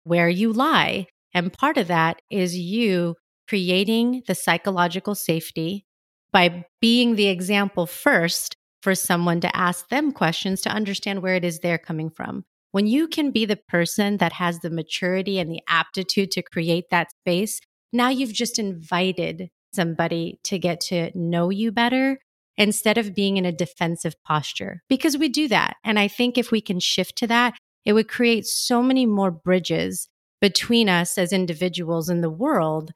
where 0.05 0.29
you 0.29 0.53
lie. 0.53 1.07
And 1.35 1.53
part 1.53 1.77
of 1.77 1.89
that 1.89 2.23
is 2.31 2.57
you 2.57 3.17
creating 3.49 4.23
the 4.27 4.35
psychological 4.35 5.15
safety 5.15 5.85
by 6.33 6.65
being 6.81 7.17
the 7.17 7.29
example 7.29 7.87
first 7.87 8.57
for 8.83 8.95
someone 8.95 9.41
to 9.41 9.57
ask 9.57 9.89
them 9.89 10.13
questions 10.13 10.61
to 10.63 10.71
understand 10.71 11.23
where 11.23 11.35
it 11.35 11.45
is 11.45 11.59
they're 11.59 11.79
coming 11.79 12.11
from. 12.11 12.45
When 12.73 12.87
you 12.87 13.09
can 13.09 13.31
be 13.31 13.45
the 13.45 13.57
person 13.57 14.19
that 14.19 14.33
has 14.33 14.61
the 14.61 14.71
maturity 14.71 15.39
and 15.39 15.51
the 15.51 15.63
aptitude 15.69 16.31
to 16.33 16.43
create 16.43 16.85
that 16.91 17.11
space, 17.23 17.61
now 17.97 18.09
you've 18.09 18.33
just 18.33 18.59
invited 18.59 19.51
somebody 19.73 20.39
to 20.45 20.59
get 20.59 20.81
to 20.81 21.11
know 21.15 21.51
you 21.51 21.73
better 21.73 22.19
instead 22.57 22.99
of 22.99 23.15
being 23.15 23.37
in 23.37 23.45
a 23.45 23.53
defensive 23.53 24.15
posture 24.25 24.83
because 24.89 25.17
we 25.17 25.29
do 25.29 25.49
that. 25.49 25.77
And 25.85 25.99
I 25.99 26.09
think 26.09 26.39
if 26.39 26.51
we 26.51 26.61
can 26.61 26.81
shift 26.81 27.17
to 27.19 27.27
that, 27.27 27.55
it 27.85 27.93
would 27.93 28.09
create 28.09 28.47
so 28.47 28.83
many 28.83 29.07
more 29.07 29.31
bridges 29.31 30.09
between 30.41 30.89
us 30.89 31.19
as 31.19 31.33
individuals 31.33 32.09
in 32.09 32.21
the 32.21 32.31
world 32.31 32.93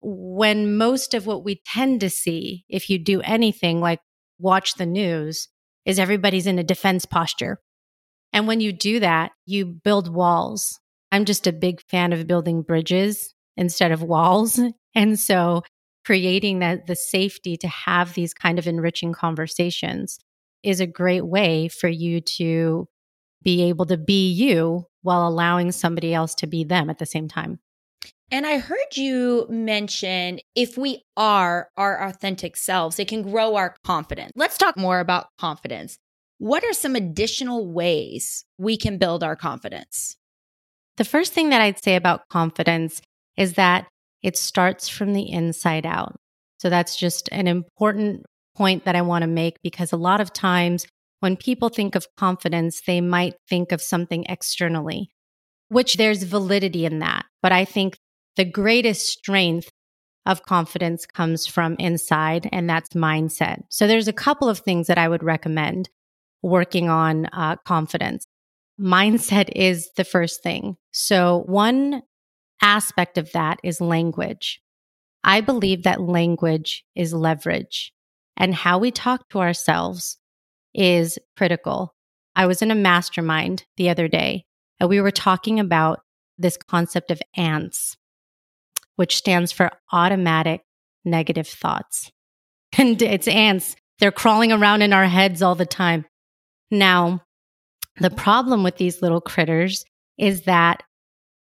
when 0.00 0.76
most 0.76 1.14
of 1.14 1.26
what 1.26 1.44
we 1.44 1.60
tend 1.64 2.00
to 2.00 2.10
see, 2.10 2.64
if 2.68 2.90
you 2.90 2.98
do 2.98 3.20
anything 3.22 3.80
like 3.80 4.00
watch 4.38 4.74
the 4.74 4.86
news, 4.86 5.48
is 5.84 5.98
everybody's 5.98 6.46
in 6.46 6.58
a 6.58 6.64
defense 6.64 7.06
posture. 7.06 7.58
And 8.32 8.48
when 8.48 8.60
you 8.60 8.72
do 8.72 9.00
that, 9.00 9.32
you 9.46 9.66
build 9.66 10.12
walls. 10.12 10.80
I'm 11.12 11.24
just 11.24 11.46
a 11.46 11.52
big 11.52 11.80
fan 11.88 12.12
of 12.12 12.26
building 12.26 12.62
bridges 12.62 13.34
instead 13.56 13.92
of 13.92 14.02
walls. 14.02 14.60
And 14.94 15.18
so 15.18 15.62
creating 16.04 16.58
that 16.58 16.86
the 16.86 16.94
safety 16.94 17.56
to 17.56 17.66
have 17.66 18.12
these 18.12 18.34
kind 18.34 18.58
of 18.58 18.66
enriching 18.66 19.14
conversations 19.14 20.18
is 20.62 20.80
a 20.80 20.86
great 20.86 21.24
way 21.24 21.68
for 21.68 21.88
you 21.88 22.20
to 22.20 22.86
be 23.42 23.62
able 23.62 23.86
to 23.86 23.96
be 23.96 24.30
you 24.30 24.84
while 25.00 25.26
allowing 25.26 25.72
somebody 25.72 26.12
else 26.12 26.34
to 26.34 26.46
be 26.46 26.62
them 26.62 26.90
at 26.90 26.98
the 26.98 27.06
same 27.06 27.26
time. 27.26 27.58
And 28.30 28.46
I 28.46 28.58
heard 28.58 28.96
you 28.96 29.46
mention 29.50 30.40
if 30.54 30.78
we 30.78 31.02
are 31.16 31.68
our 31.76 32.02
authentic 32.02 32.56
selves, 32.56 32.98
it 32.98 33.08
can 33.08 33.22
grow 33.22 33.56
our 33.56 33.76
confidence. 33.84 34.32
Let's 34.34 34.56
talk 34.56 34.76
more 34.76 35.00
about 35.00 35.26
confidence. 35.38 35.98
What 36.38 36.64
are 36.64 36.72
some 36.72 36.96
additional 36.96 37.70
ways 37.70 38.44
we 38.58 38.76
can 38.76 38.98
build 38.98 39.22
our 39.22 39.36
confidence? 39.36 40.16
The 40.96 41.04
first 41.04 41.32
thing 41.32 41.50
that 41.50 41.60
I'd 41.60 41.82
say 41.82 41.94
about 41.94 42.28
confidence 42.28 43.02
is 43.36 43.54
that 43.54 43.86
it 44.22 44.36
starts 44.36 44.88
from 44.88 45.12
the 45.12 45.30
inside 45.30 45.86
out. 45.86 46.16
So 46.58 46.70
that's 46.70 46.96
just 46.96 47.28
an 47.32 47.48
important 47.48 48.24
point 48.54 48.84
that 48.84 48.94
I 48.94 49.02
want 49.02 49.22
to 49.22 49.28
make 49.28 49.56
because 49.62 49.92
a 49.92 49.96
lot 49.96 50.20
of 50.20 50.32
times 50.32 50.86
when 51.20 51.36
people 51.36 51.68
think 51.68 51.94
of 51.94 52.06
confidence, 52.16 52.82
they 52.86 53.00
might 53.00 53.34
think 53.48 53.72
of 53.72 53.80
something 53.80 54.24
externally, 54.28 55.08
which 55.68 55.94
there's 55.94 56.24
validity 56.24 56.84
in 56.84 56.98
that. 56.98 57.26
But 57.42 57.52
I 57.52 57.64
think 57.64 57.96
the 58.36 58.44
greatest 58.44 59.06
strength 59.06 59.70
of 60.26 60.44
confidence 60.44 61.06
comes 61.06 61.46
from 61.46 61.76
inside, 61.78 62.48
and 62.52 62.68
that's 62.68 62.90
mindset. 62.90 63.62
So 63.70 63.86
there's 63.86 64.08
a 64.08 64.12
couple 64.12 64.48
of 64.48 64.60
things 64.60 64.86
that 64.86 64.98
I 64.98 65.08
would 65.08 65.22
recommend 65.22 65.88
working 66.42 66.88
on 66.88 67.26
uh, 67.26 67.56
confidence. 67.64 68.26
Mindset 68.80 69.48
is 69.54 69.90
the 69.96 70.04
first 70.04 70.42
thing. 70.42 70.76
So 70.92 71.44
one 71.46 72.02
aspect 72.62 73.18
of 73.18 73.32
that 73.32 73.58
is 73.62 73.80
language. 73.80 74.62
I 75.24 75.40
believe 75.40 75.82
that 75.82 76.00
language 76.00 76.84
is 76.94 77.12
leverage 77.12 77.92
and 78.36 78.54
how 78.54 78.78
we 78.78 78.90
talk 78.90 79.28
to 79.30 79.40
ourselves 79.40 80.18
is 80.74 81.18
critical. 81.36 81.94
I 82.34 82.46
was 82.46 82.62
in 82.62 82.70
a 82.70 82.76
mastermind 82.76 83.64
the 83.76 83.90
other 83.90 84.08
day 84.08 84.46
and 84.80 84.88
we 84.88 85.00
were 85.00 85.10
talking 85.10 85.60
about 85.60 86.00
this 86.38 86.56
concept 86.56 87.10
of 87.10 87.20
ants, 87.36 87.96
which 88.96 89.16
stands 89.16 89.52
for 89.52 89.70
automatic 89.92 90.62
negative 91.04 91.48
thoughts. 91.48 92.10
And 92.78 93.02
it's 93.02 93.28
ants. 93.28 93.76
They're 93.98 94.10
crawling 94.10 94.50
around 94.50 94.80
in 94.80 94.94
our 94.94 95.04
heads 95.04 95.42
all 95.42 95.54
the 95.54 95.66
time. 95.66 96.06
Now, 96.70 97.22
the 98.00 98.08
problem 98.08 98.62
with 98.62 98.78
these 98.78 99.02
little 99.02 99.20
critters 99.20 99.84
is 100.16 100.44
that 100.44 100.82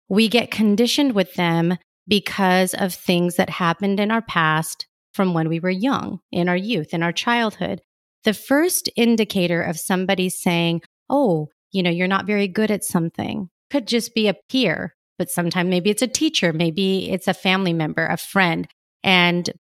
we 0.09 0.29
get 0.29 0.51
conditioned 0.51 1.13
with 1.13 1.35
them 1.35 1.77
because 2.09 2.75
of 2.75 2.95
things 2.95 3.37
that 3.37 3.51
happened 3.51 3.99
in 3.99 4.11
our 4.11 4.23
past 4.23 4.87
from 5.13 5.35
when 5.35 5.49
we 5.49 5.61
were 5.61 5.71
young, 5.71 6.21
in 6.31 6.49
our 6.49 6.57
youth, 6.57 6.93
in 6.93 7.03
our 7.03 7.13
childhood. 7.13 7.81
The 8.25 8.35
first 8.35 8.91
indicator 8.97 9.63
of 9.63 9.79
somebody 9.79 10.29
saying, 10.29 10.83
Oh, 11.09 11.49
you 11.73 11.83
know, 11.83 11.91
you're 11.91 12.07
not 12.07 12.27
very 12.27 12.49
good 12.49 12.71
at 12.71 12.85
something 12.85 13.49
could 13.71 13.87
just 13.87 14.15
be 14.15 14.29
a 14.29 14.37
peer, 14.49 14.95
but 15.19 15.31
sometimes 15.31 15.69
maybe 15.69 15.91
it's 15.91 16.03
a 16.03 16.09
teacher, 16.09 16.53
maybe 16.53 17.11
it's 17.11 17.29
a 17.29 17.35
family 17.35 17.73
member, 17.73 18.07
a 18.07 18.17
friend, 18.17 18.69
and 19.03 19.51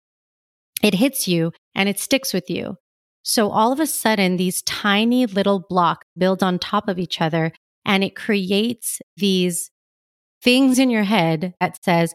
it 0.83 0.95
hits 0.95 1.26
you 1.26 1.53
and 1.75 1.88
it 1.88 1.99
sticks 1.99 2.33
with 2.33 2.49
you. 2.50 2.76
So 3.23 3.50
all 3.50 3.73
of 3.73 3.81
a 3.81 3.87
sudden, 3.87 4.37
these 4.37 4.62
tiny 4.62 5.26
little 5.26 5.65
blocks 5.69 6.07
build 6.17 6.43
on 6.43 6.59
top 6.59 6.88
of 6.88 6.99
each 6.99 7.21
other 7.21 7.53
and 7.85 8.05
it 8.05 8.15
creates 8.15 9.00
these 9.17 9.71
things 10.47 10.79
in 10.79 10.91
your 10.91 11.03
head 11.03 11.55
that 11.59 11.83
says, 11.85 12.15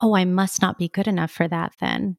oh, 0.00 0.14
I 0.14 0.24
must 0.24 0.62
not 0.62 0.78
be 0.78 0.88
good 0.88 1.08
enough 1.08 1.32
for 1.32 1.48
that 1.48 1.72
then. 1.80 2.16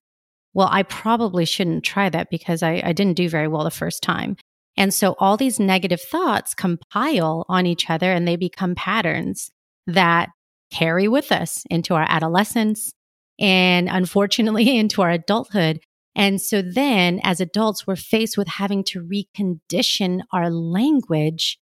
Well, 0.53 0.67
I 0.69 0.83
probably 0.83 1.45
shouldn't 1.45 1.85
try 1.85 2.09
that 2.09 2.29
because 2.29 2.61
I, 2.61 2.81
I 2.83 2.91
didn't 2.91 3.15
do 3.15 3.29
very 3.29 3.47
well 3.47 3.63
the 3.63 3.71
first 3.71 4.03
time. 4.03 4.35
And 4.75 4.93
so 4.93 5.15
all 5.19 5.37
these 5.37 5.61
negative 5.61 6.01
thoughts 6.01 6.53
compile 6.53 7.45
on 7.47 7.65
each 7.65 7.89
other 7.89 8.11
and 8.11 8.27
they 8.27 8.35
become 8.35 8.75
patterns 8.75 9.51
that 9.87 10.29
carry 10.69 11.07
with 11.07 11.31
us 11.31 11.63
into 11.69 11.93
our 11.93 12.05
adolescence 12.09 12.93
and 13.39 13.87
unfortunately 13.89 14.77
into 14.77 15.01
our 15.01 15.11
adulthood. 15.11 15.79
And 16.13 16.41
so 16.41 16.61
then 16.61 17.21
as 17.23 17.39
adults, 17.39 17.87
we're 17.87 17.95
faced 17.95 18.37
with 18.37 18.49
having 18.49 18.83
to 18.89 19.01
recondition 19.01 20.23
our 20.33 20.49
language 20.49 21.57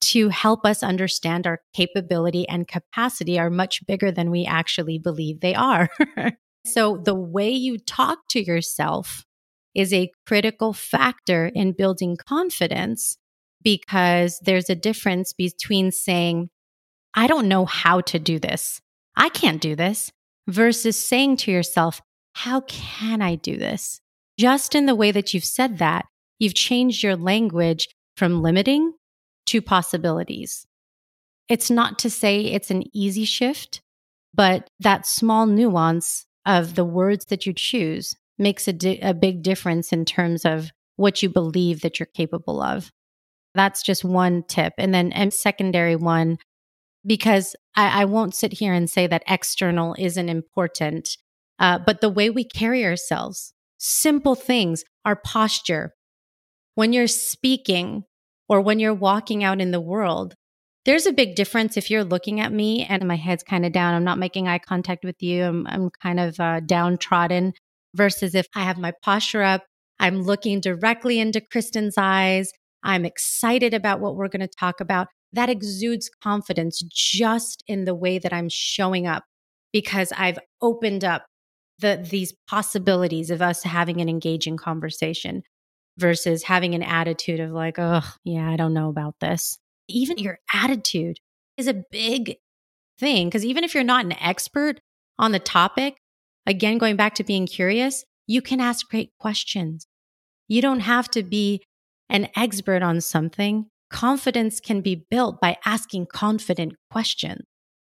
to 0.00 0.28
help 0.28 0.64
us 0.64 0.82
understand 0.82 1.46
our 1.46 1.60
capability 1.74 2.48
and 2.48 2.68
capacity 2.68 3.38
are 3.38 3.50
much 3.50 3.86
bigger 3.86 4.10
than 4.10 4.30
we 4.30 4.44
actually 4.44 4.98
believe 4.98 5.40
they 5.40 5.54
are. 5.54 5.88
so 6.66 6.96
the 6.96 7.14
way 7.14 7.50
you 7.50 7.78
talk 7.78 8.18
to 8.30 8.42
yourself 8.42 9.24
is 9.74 9.92
a 9.92 10.10
critical 10.26 10.72
factor 10.72 11.46
in 11.46 11.72
building 11.72 12.16
confidence 12.16 13.16
because 13.62 14.40
there's 14.42 14.70
a 14.70 14.74
difference 14.74 15.32
between 15.32 15.90
saying, 15.90 16.48
I 17.14 17.26
don't 17.26 17.48
know 17.48 17.64
how 17.64 18.00
to 18.02 18.18
do 18.18 18.38
this. 18.38 18.80
I 19.16 19.28
can't 19.28 19.60
do 19.60 19.74
this 19.74 20.12
versus 20.46 20.96
saying 20.96 21.38
to 21.38 21.50
yourself, 21.50 22.00
how 22.34 22.60
can 22.62 23.20
I 23.20 23.34
do 23.34 23.56
this? 23.56 24.00
Just 24.38 24.74
in 24.74 24.86
the 24.86 24.94
way 24.94 25.10
that 25.10 25.34
you've 25.34 25.44
said 25.44 25.78
that, 25.78 26.06
you've 26.38 26.54
changed 26.54 27.02
your 27.02 27.16
language 27.16 27.88
from 28.16 28.42
limiting 28.42 28.92
to 29.48 29.62
possibilities. 29.62 30.66
It's 31.48 31.70
not 31.70 31.98
to 32.00 32.10
say 32.10 32.40
it's 32.40 32.70
an 32.70 32.84
easy 32.94 33.24
shift, 33.24 33.80
but 34.34 34.70
that 34.80 35.06
small 35.06 35.46
nuance 35.46 36.26
of 36.44 36.74
the 36.74 36.84
words 36.84 37.26
that 37.26 37.46
you 37.46 37.52
choose 37.52 38.14
makes 38.38 38.68
a, 38.68 38.72
di- 38.72 39.00
a 39.00 39.14
big 39.14 39.42
difference 39.42 39.92
in 39.92 40.04
terms 40.04 40.44
of 40.44 40.70
what 40.96 41.22
you 41.22 41.28
believe 41.28 41.80
that 41.80 41.98
you're 41.98 42.06
capable 42.06 42.60
of. 42.60 42.92
That's 43.54 43.82
just 43.82 44.04
one 44.04 44.44
tip. 44.46 44.74
And 44.78 44.92
then 44.92 45.12
a 45.12 45.30
secondary 45.30 45.96
one, 45.96 46.38
because 47.06 47.56
I, 47.74 48.02
I, 48.02 48.04
won't 48.04 48.34
sit 48.34 48.52
here 48.52 48.74
and 48.74 48.88
say 48.88 49.06
that 49.06 49.22
external 49.26 49.96
isn't 49.98 50.28
important, 50.28 51.16
uh, 51.58 51.78
but 51.78 52.00
the 52.00 52.10
way 52.10 52.30
we 52.30 52.44
carry 52.44 52.84
ourselves, 52.84 53.54
simple 53.78 54.34
things, 54.34 54.84
our 55.04 55.16
posture. 55.16 55.94
When 56.74 56.92
you're 56.92 57.08
speaking, 57.08 58.04
or 58.48 58.60
when 58.60 58.78
you're 58.78 58.94
walking 58.94 59.44
out 59.44 59.60
in 59.60 59.70
the 59.70 59.80
world, 59.80 60.34
there's 60.84 61.06
a 61.06 61.12
big 61.12 61.34
difference 61.34 61.76
if 61.76 61.90
you're 61.90 62.04
looking 62.04 62.40
at 62.40 62.52
me 62.52 62.86
and 62.88 63.06
my 63.06 63.16
head's 63.16 63.42
kind 63.42 63.66
of 63.66 63.72
down. 63.72 63.94
I'm 63.94 64.04
not 64.04 64.18
making 64.18 64.48
eye 64.48 64.58
contact 64.58 65.04
with 65.04 65.16
you. 65.20 65.44
I'm, 65.44 65.66
I'm 65.66 65.90
kind 66.02 66.18
of 66.18 66.40
uh, 66.40 66.60
downtrodden 66.60 67.52
versus 67.94 68.34
if 68.34 68.46
I 68.54 68.64
have 68.64 68.78
my 68.78 68.92
posture 69.02 69.42
up, 69.42 69.64
I'm 70.00 70.22
looking 70.22 70.60
directly 70.60 71.18
into 71.18 71.40
Kristen's 71.40 71.96
eyes. 71.98 72.50
I'm 72.82 73.04
excited 73.04 73.74
about 73.74 74.00
what 74.00 74.16
we're 74.16 74.28
going 74.28 74.40
to 74.40 74.48
talk 74.58 74.80
about. 74.80 75.08
That 75.32 75.50
exudes 75.50 76.10
confidence 76.22 76.82
just 76.90 77.62
in 77.66 77.84
the 77.84 77.94
way 77.94 78.18
that 78.18 78.32
I'm 78.32 78.48
showing 78.48 79.06
up 79.06 79.24
because 79.72 80.12
I've 80.16 80.38
opened 80.62 81.04
up 81.04 81.26
the, 81.80 82.04
these 82.08 82.32
possibilities 82.48 83.30
of 83.30 83.42
us 83.42 83.62
having 83.62 84.00
an 84.00 84.08
engaging 84.08 84.56
conversation 84.56 85.42
versus 85.98 86.44
having 86.44 86.74
an 86.74 86.82
attitude 86.82 87.40
of 87.40 87.50
like, 87.50 87.78
oh, 87.78 88.02
yeah, 88.24 88.48
I 88.48 88.56
don't 88.56 88.74
know 88.74 88.88
about 88.88 89.16
this. 89.20 89.58
Even 89.88 90.18
your 90.18 90.38
attitude 90.52 91.18
is 91.56 91.66
a 91.66 91.82
big 91.90 92.36
thing 92.98 93.28
because 93.28 93.44
even 93.44 93.64
if 93.64 93.74
you're 93.74 93.84
not 93.84 94.04
an 94.04 94.12
expert 94.20 94.80
on 95.18 95.32
the 95.32 95.38
topic, 95.38 95.96
again, 96.46 96.78
going 96.78 96.96
back 96.96 97.14
to 97.16 97.24
being 97.24 97.46
curious, 97.46 98.04
you 98.26 98.42
can 98.42 98.60
ask 98.60 98.88
great 98.88 99.10
questions. 99.18 99.86
You 100.46 100.62
don't 100.62 100.80
have 100.80 101.08
to 101.10 101.22
be 101.22 101.62
an 102.08 102.28
expert 102.36 102.82
on 102.82 103.00
something. 103.00 103.66
Confidence 103.90 104.60
can 104.60 104.80
be 104.80 105.06
built 105.10 105.40
by 105.40 105.56
asking 105.64 106.06
confident 106.06 106.74
questions. 106.90 107.42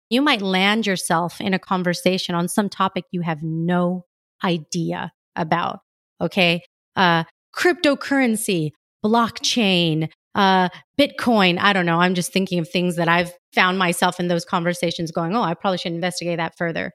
You 0.09 0.21
might 0.21 0.41
land 0.41 0.85
yourself 0.85 1.39
in 1.39 1.53
a 1.53 1.59
conversation 1.59 2.35
on 2.35 2.47
some 2.47 2.69
topic 2.69 3.05
you 3.11 3.21
have 3.21 3.41
no 3.41 4.05
idea 4.43 5.11
about. 5.35 5.79
Okay. 6.21 6.61
Uh, 6.95 7.23
cryptocurrency, 7.55 8.71
blockchain, 9.03 10.09
uh, 10.35 10.69
Bitcoin. 10.99 11.59
I 11.59 11.73
don't 11.73 11.85
know. 11.85 11.99
I'm 11.99 12.15
just 12.15 12.33
thinking 12.33 12.59
of 12.59 12.69
things 12.69 12.95
that 12.95 13.07
I've 13.07 13.33
found 13.53 13.77
myself 13.77 14.19
in 14.19 14.27
those 14.27 14.45
conversations 14.45 15.11
going, 15.11 15.35
oh, 15.35 15.41
I 15.41 15.53
probably 15.53 15.77
should 15.77 15.93
investigate 15.93 16.37
that 16.37 16.57
further. 16.57 16.91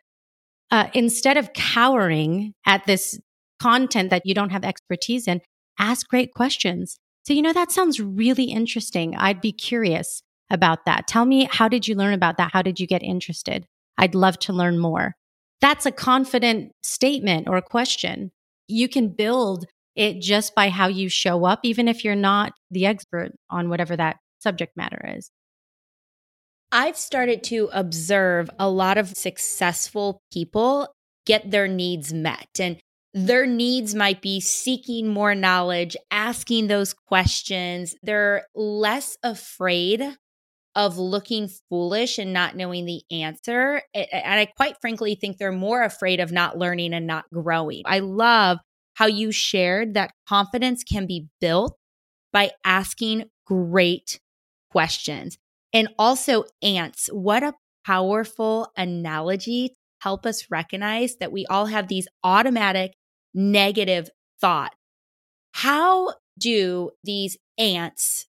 Uh, 0.70 0.88
instead 0.94 1.36
of 1.36 1.52
cowering 1.52 2.52
at 2.66 2.84
this 2.86 3.18
content 3.60 4.10
that 4.10 4.26
you 4.26 4.34
don't 4.34 4.50
have 4.50 4.64
expertise 4.64 5.26
in, 5.26 5.40
ask 5.78 6.08
great 6.08 6.32
questions. 6.34 6.98
So, 7.24 7.32
you 7.32 7.42
know, 7.42 7.52
that 7.52 7.70
sounds 7.70 8.00
really 8.00 8.44
interesting. 8.44 9.14
I'd 9.16 9.40
be 9.40 9.52
curious 9.52 10.22
about 10.50 10.86
that. 10.86 11.06
Tell 11.06 11.24
me, 11.24 11.48
how 11.50 11.68
did 11.68 11.86
you 11.86 11.94
learn 11.94 12.14
about 12.14 12.38
that? 12.38 12.52
How 12.52 12.62
did 12.62 12.80
you 12.80 12.86
get 12.86 13.02
interested? 13.02 13.66
I'd 13.98 14.14
love 14.14 14.38
to 14.40 14.52
learn 14.52 14.78
more. 14.78 15.14
That's 15.60 15.86
a 15.86 15.92
confident 15.92 16.72
statement 16.82 17.48
or 17.48 17.56
a 17.56 17.62
question. 17.62 18.30
You 18.66 18.88
can 18.88 19.08
build 19.08 19.66
it 19.98 20.20
just 20.20 20.54
by 20.54 20.70
how 20.70 20.86
you 20.86 21.08
show 21.08 21.44
up, 21.44 21.60
even 21.64 21.88
if 21.88 22.04
you're 22.04 22.14
not 22.14 22.52
the 22.70 22.86
expert 22.86 23.32
on 23.50 23.68
whatever 23.68 23.96
that 23.96 24.16
subject 24.38 24.76
matter 24.76 25.14
is. 25.16 25.30
I've 26.70 26.96
started 26.96 27.42
to 27.44 27.68
observe 27.72 28.48
a 28.58 28.70
lot 28.70 28.96
of 28.96 29.08
successful 29.08 30.22
people 30.32 30.94
get 31.26 31.50
their 31.50 31.66
needs 31.66 32.12
met. 32.12 32.48
And 32.60 32.78
their 33.12 33.46
needs 33.46 33.94
might 33.94 34.22
be 34.22 34.38
seeking 34.38 35.08
more 35.08 35.34
knowledge, 35.34 35.96
asking 36.10 36.68
those 36.68 36.94
questions. 36.94 37.96
They're 38.02 38.46
less 38.54 39.16
afraid 39.24 40.16
of 40.76 40.96
looking 40.96 41.48
foolish 41.68 42.18
and 42.18 42.32
not 42.32 42.54
knowing 42.54 42.84
the 42.84 43.02
answer. 43.10 43.82
And 43.94 44.40
I 44.40 44.46
quite 44.56 44.76
frankly 44.80 45.16
think 45.16 45.38
they're 45.38 45.50
more 45.50 45.82
afraid 45.82 46.20
of 46.20 46.30
not 46.30 46.56
learning 46.56 46.94
and 46.94 47.06
not 47.06 47.24
growing. 47.32 47.82
I 47.86 47.98
love 47.98 48.58
how 48.98 49.06
you 49.06 49.30
shared 49.30 49.94
that 49.94 50.10
confidence 50.28 50.82
can 50.82 51.06
be 51.06 51.28
built 51.40 51.78
by 52.32 52.50
asking 52.64 53.24
great 53.46 54.18
questions. 54.72 55.38
And 55.72 55.88
also, 56.00 56.44
ants, 56.62 57.08
what 57.12 57.44
a 57.44 57.54
powerful 57.86 58.72
analogy 58.76 59.68
to 59.68 59.74
help 60.00 60.26
us 60.26 60.50
recognize 60.50 61.16
that 61.18 61.30
we 61.30 61.46
all 61.46 61.66
have 61.66 61.86
these 61.86 62.08
automatic 62.24 62.92
negative 63.32 64.10
thoughts. 64.40 64.74
How 65.52 66.14
do 66.36 66.90
these 67.04 67.36
ants 67.56 68.26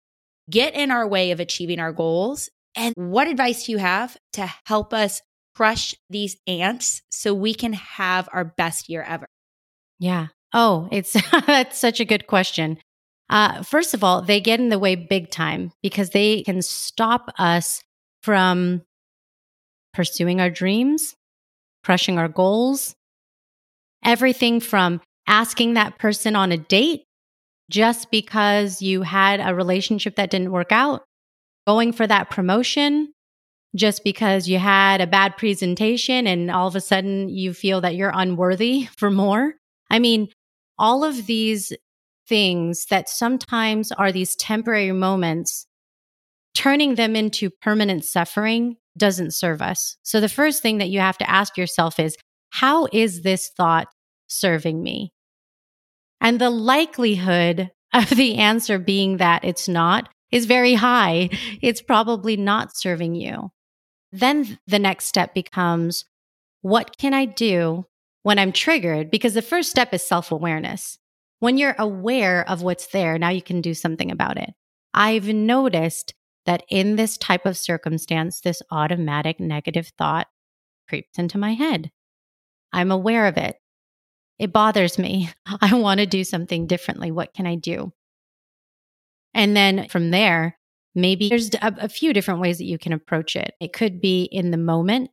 get 0.50 0.74
in 0.74 0.90
our 0.90 1.06
way 1.06 1.30
of 1.30 1.38
achieving 1.38 1.78
our 1.78 1.92
goals? 1.92 2.50
And 2.74 2.92
what 2.96 3.28
advice 3.28 3.66
do 3.66 3.72
you 3.72 3.78
have 3.78 4.16
to 4.32 4.52
help 4.64 4.92
us 4.92 5.22
crush 5.54 5.94
these 6.10 6.36
ants 6.48 7.02
so 7.08 7.32
we 7.32 7.54
can 7.54 7.72
have 7.72 8.28
our 8.32 8.44
best 8.44 8.88
year 8.88 9.02
ever? 9.02 9.28
Yeah. 10.00 10.26
Oh, 10.56 10.88
it's 10.90 11.14
that's 11.46 11.78
such 11.78 12.00
a 12.00 12.04
good 12.06 12.26
question. 12.26 12.78
Uh, 13.28 13.62
first 13.62 13.92
of 13.92 14.02
all, 14.02 14.22
they 14.22 14.40
get 14.40 14.58
in 14.58 14.70
the 14.70 14.78
way 14.78 14.94
big 14.94 15.30
time 15.30 15.70
because 15.82 16.10
they 16.10 16.42
can 16.44 16.62
stop 16.62 17.30
us 17.38 17.82
from 18.22 18.82
pursuing 19.92 20.40
our 20.40 20.48
dreams, 20.48 21.14
crushing 21.84 22.18
our 22.18 22.28
goals, 22.28 22.94
everything 24.02 24.60
from 24.60 25.02
asking 25.26 25.74
that 25.74 25.98
person 25.98 26.34
on 26.34 26.52
a 26.52 26.56
date 26.56 27.02
just 27.68 28.10
because 28.10 28.80
you 28.80 29.02
had 29.02 29.40
a 29.40 29.54
relationship 29.54 30.16
that 30.16 30.30
didn't 30.30 30.52
work 30.52 30.72
out, 30.72 31.02
going 31.66 31.92
for 31.92 32.06
that 32.06 32.30
promotion 32.30 33.12
just 33.74 34.04
because 34.04 34.48
you 34.48 34.58
had 34.58 35.02
a 35.02 35.06
bad 35.06 35.36
presentation 35.36 36.26
and 36.26 36.50
all 36.50 36.68
of 36.68 36.76
a 36.76 36.80
sudden 36.80 37.28
you 37.28 37.52
feel 37.52 37.82
that 37.82 37.94
you're 37.94 38.12
unworthy 38.14 38.86
for 38.96 39.10
more. 39.10 39.54
I 39.90 39.98
mean, 39.98 40.28
all 40.78 41.04
of 41.04 41.26
these 41.26 41.72
things 42.28 42.86
that 42.86 43.08
sometimes 43.08 43.92
are 43.92 44.12
these 44.12 44.36
temporary 44.36 44.92
moments, 44.92 45.66
turning 46.54 46.94
them 46.94 47.14
into 47.14 47.50
permanent 47.50 48.04
suffering 48.04 48.76
doesn't 48.96 49.34
serve 49.34 49.62
us. 49.62 49.96
So 50.02 50.20
the 50.20 50.28
first 50.28 50.62
thing 50.62 50.78
that 50.78 50.88
you 50.88 51.00
have 51.00 51.18
to 51.18 51.30
ask 51.30 51.56
yourself 51.56 52.00
is, 52.00 52.16
how 52.50 52.88
is 52.92 53.22
this 53.22 53.50
thought 53.56 53.88
serving 54.26 54.82
me? 54.82 55.12
And 56.20 56.40
the 56.40 56.50
likelihood 56.50 57.70
of 57.92 58.10
the 58.10 58.36
answer 58.36 58.78
being 58.78 59.18
that 59.18 59.44
it's 59.44 59.68
not 59.68 60.08
is 60.32 60.46
very 60.46 60.74
high. 60.74 61.30
It's 61.62 61.80
probably 61.80 62.36
not 62.36 62.76
serving 62.76 63.14
you. 63.14 63.50
Then 64.12 64.58
the 64.66 64.78
next 64.78 65.06
step 65.06 65.34
becomes, 65.34 66.04
what 66.62 66.98
can 66.98 67.14
I 67.14 67.26
do 67.26 67.86
when 68.26 68.40
I'm 68.40 68.50
triggered, 68.50 69.08
because 69.08 69.34
the 69.34 69.40
first 69.40 69.70
step 69.70 69.94
is 69.94 70.02
self 70.02 70.32
awareness. 70.32 70.98
When 71.38 71.58
you're 71.58 71.76
aware 71.78 72.44
of 72.50 72.60
what's 72.60 72.88
there, 72.88 73.20
now 73.20 73.28
you 73.28 73.40
can 73.40 73.60
do 73.60 73.72
something 73.72 74.10
about 74.10 74.36
it. 74.36 74.50
I've 74.92 75.28
noticed 75.28 76.12
that 76.44 76.64
in 76.68 76.96
this 76.96 77.16
type 77.16 77.46
of 77.46 77.56
circumstance, 77.56 78.40
this 78.40 78.62
automatic 78.72 79.38
negative 79.38 79.92
thought 79.96 80.26
creeps 80.88 81.20
into 81.20 81.38
my 81.38 81.52
head. 81.52 81.92
I'm 82.72 82.90
aware 82.90 83.28
of 83.28 83.36
it. 83.36 83.58
It 84.40 84.52
bothers 84.52 84.98
me. 84.98 85.30
I 85.60 85.76
want 85.76 86.00
to 86.00 86.06
do 86.06 86.24
something 86.24 86.66
differently. 86.66 87.12
What 87.12 87.32
can 87.32 87.46
I 87.46 87.54
do? 87.54 87.92
And 89.34 89.56
then 89.56 89.86
from 89.86 90.10
there, 90.10 90.58
maybe 90.96 91.28
there's 91.28 91.54
a, 91.54 91.72
a 91.82 91.88
few 91.88 92.12
different 92.12 92.40
ways 92.40 92.58
that 92.58 92.64
you 92.64 92.76
can 92.76 92.92
approach 92.92 93.36
it. 93.36 93.54
It 93.60 93.72
could 93.72 94.00
be 94.00 94.24
in 94.24 94.50
the 94.50 94.56
moment, 94.56 95.10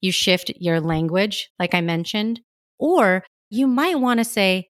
you 0.00 0.12
shift 0.12 0.52
your 0.60 0.80
language, 0.80 1.50
like 1.58 1.74
I 1.74 1.80
mentioned, 1.80 2.40
or 2.82 3.22
you 3.48 3.68
might 3.68 4.00
want 4.00 4.18
to 4.18 4.24
say, 4.24 4.68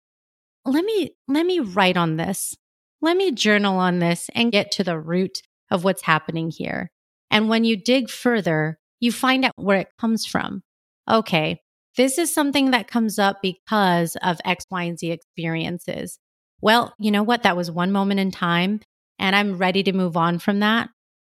let 0.66 0.84
me, 0.84 1.16
let 1.28 1.46
me 1.46 1.60
write 1.60 1.96
on 1.96 2.18
this. 2.18 2.54
Let 3.00 3.16
me 3.16 3.32
journal 3.32 3.78
on 3.78 4.00
this 4.00 4.28
and 4.34 4.52
get 4.52 4.70
to 4.72 4.84
the 4.84 5.00
root 5.00 5.40
of 5.70 5.82
what's 5.82 6.02
happening 6.02 6.50
here. 6.54 6.90
And 7.30 7.48
when 7.48 7.64
you 7.64 7.74
dig 7.74 8.10
further, 8.10 8.78
you 9.00 9.12
find 9.12 9.46
out 9.46 9.54
where 9.56 9.78
it 9.78 9.88
comes 9.98 10.26
from. 10.26 10.62
Okay, 11.10 11.62
this 11.96 12.18
is 12.18 12.32
something 12.32 12.72
that 12.72 12.86
comes 12.86 13.18
up 13.18 13.38
because 13.40 14.14
of 14.22 14.38
X, 14.44 14.66
Y, 14.70 14.82
and 14.82 14.98
Z 14.98 15.10
experiences. 15.10 16.18
Well, 16.60 16.94
you 16.98 17.10
know 17.10 17.22
what? 17.22 17.44
That 17.44 17.56
was 17.56 17.70
one 17.70 17.92
moment 17.92 18.20
in 18.20 18.30
time, 18.30 18.80
and 19.18 19.34
I'm 19.34 19.56
ready 19.56 19.82
to 19.84 19.92
move 19.94 20.18
on 20.18 20.38
from 20.38 20.60
that. 20.60 20.90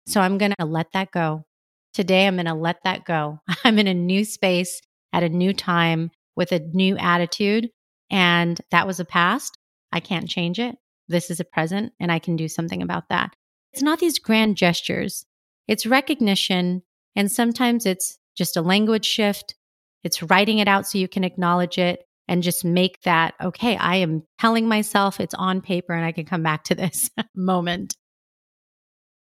So 0.08 0.20
I'm 0.20 0.38
going 0.38 0.54
to 0.60 0.66
let 0.66 0.88
that 0.92 1.12
go. 1.12 1.46
Today, 1.94 2.28
I'm 2.28 2.36
going 2.36 2.46
to 2.48 2.54
let 2.54 2.84
that 2.84 3.06
go. 3.06 3.40
I'm 3.64 3.80
in 3.80 3.88
a 3.88 3.94
new 3.94 4.26
space 4.26 4.82
at 5.14 5.24
a 5.24 5.30
new 5.30 5.54
time 5.54 6.12
with 6.36 6.52
a 6.52 6.60
new 6.60 6.98
attitude. 6.98 7.70
And 8.10 8.60
that 8.72 8.88
was 8.88 9.00
a 9.00 9.06
past. 9.06 9.58
I 9.92 10.00
can't 10.00 10.30
change 10.30 10.60
it. 10.60 10.76
This 11.08 11.30
is 11.30 11.40
a 11.40 11.46
present, 11.46 11.94
and 12.00 12.12
I 12.12 12.20
can 12.20 12.36
do 12.36 12.48
something 12.48 12.82
about 12.82 13.10
that. 13.10 13.36
It's 13.74 13.84
not 13.84 14.00
these 14.00 14.20
grand 14.20 14.58
gestures, 14.58 15.26
it's 15.68 15.86
recognition. 15.86 16.84
And 17.18 17.32
sometimes 17.32 17.86
it's 17.86 18.18
just 18.36 18.58
a 18.58 18.62
language 18.62 19.06
shift, 19.06 19.56
it's 20.04 20.22
writing 20.24 20.60
it 20.60 20.68
out 20.68 20.88
so 20.88 20.98
you 20.98 21.08
can 21.08 21.24
acknowledge 21.24 21.78
it 21.78 22.04
and 22.28 22.44
just 22.44 22.66
make 22.66 23.02
that, 23.04 23.36
okay, 23.42 23.78
I 23.78 23.98
am 23.98 24.24
telling 24.40 24.68
myself 24.68 25.20
it's 25.20 25.34
on 25.34 25.62
paper 25.62 25.94
and 25.94 26.06
I 26.06 26.12
can 26.12 26.26
come 26.26 26.44
back 26.44 26.66
to 26.66 26.76
this 26.76 27.10
moment. 27.36 27.96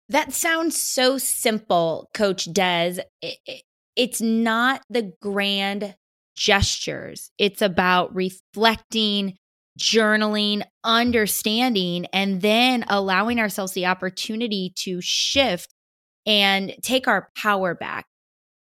That 0.10 0.34
sounds 0.34 0.80
so 0.80 1.18
simple, 1.18 2.10
Coach 2.14 2.52
Des. 2.54 3.00
it's 3.96 4.22
not 4.22 4.84
the 4.90 5.14
grand 5.22 5.96
gestures, 6.36 7.32
it's 7.38 7.62
about 7.62 8.14
reflecting, 8.16 9.38
journaling, 9.80 10.64
understanding, 10.84 12.06
and 12.14 12.42
then 12.42 12.86
allowing 12.88 13.40
ourselves 13.40 13.74
the 13.74 13.86
opportunity 13.86 14.74
to 14.76 15.00
shift 15.02 15.74
and 16.26 16.76
take 16.82 17.08
our 17.08 17.30
power 17.38 17.76
back. 17.76 18.06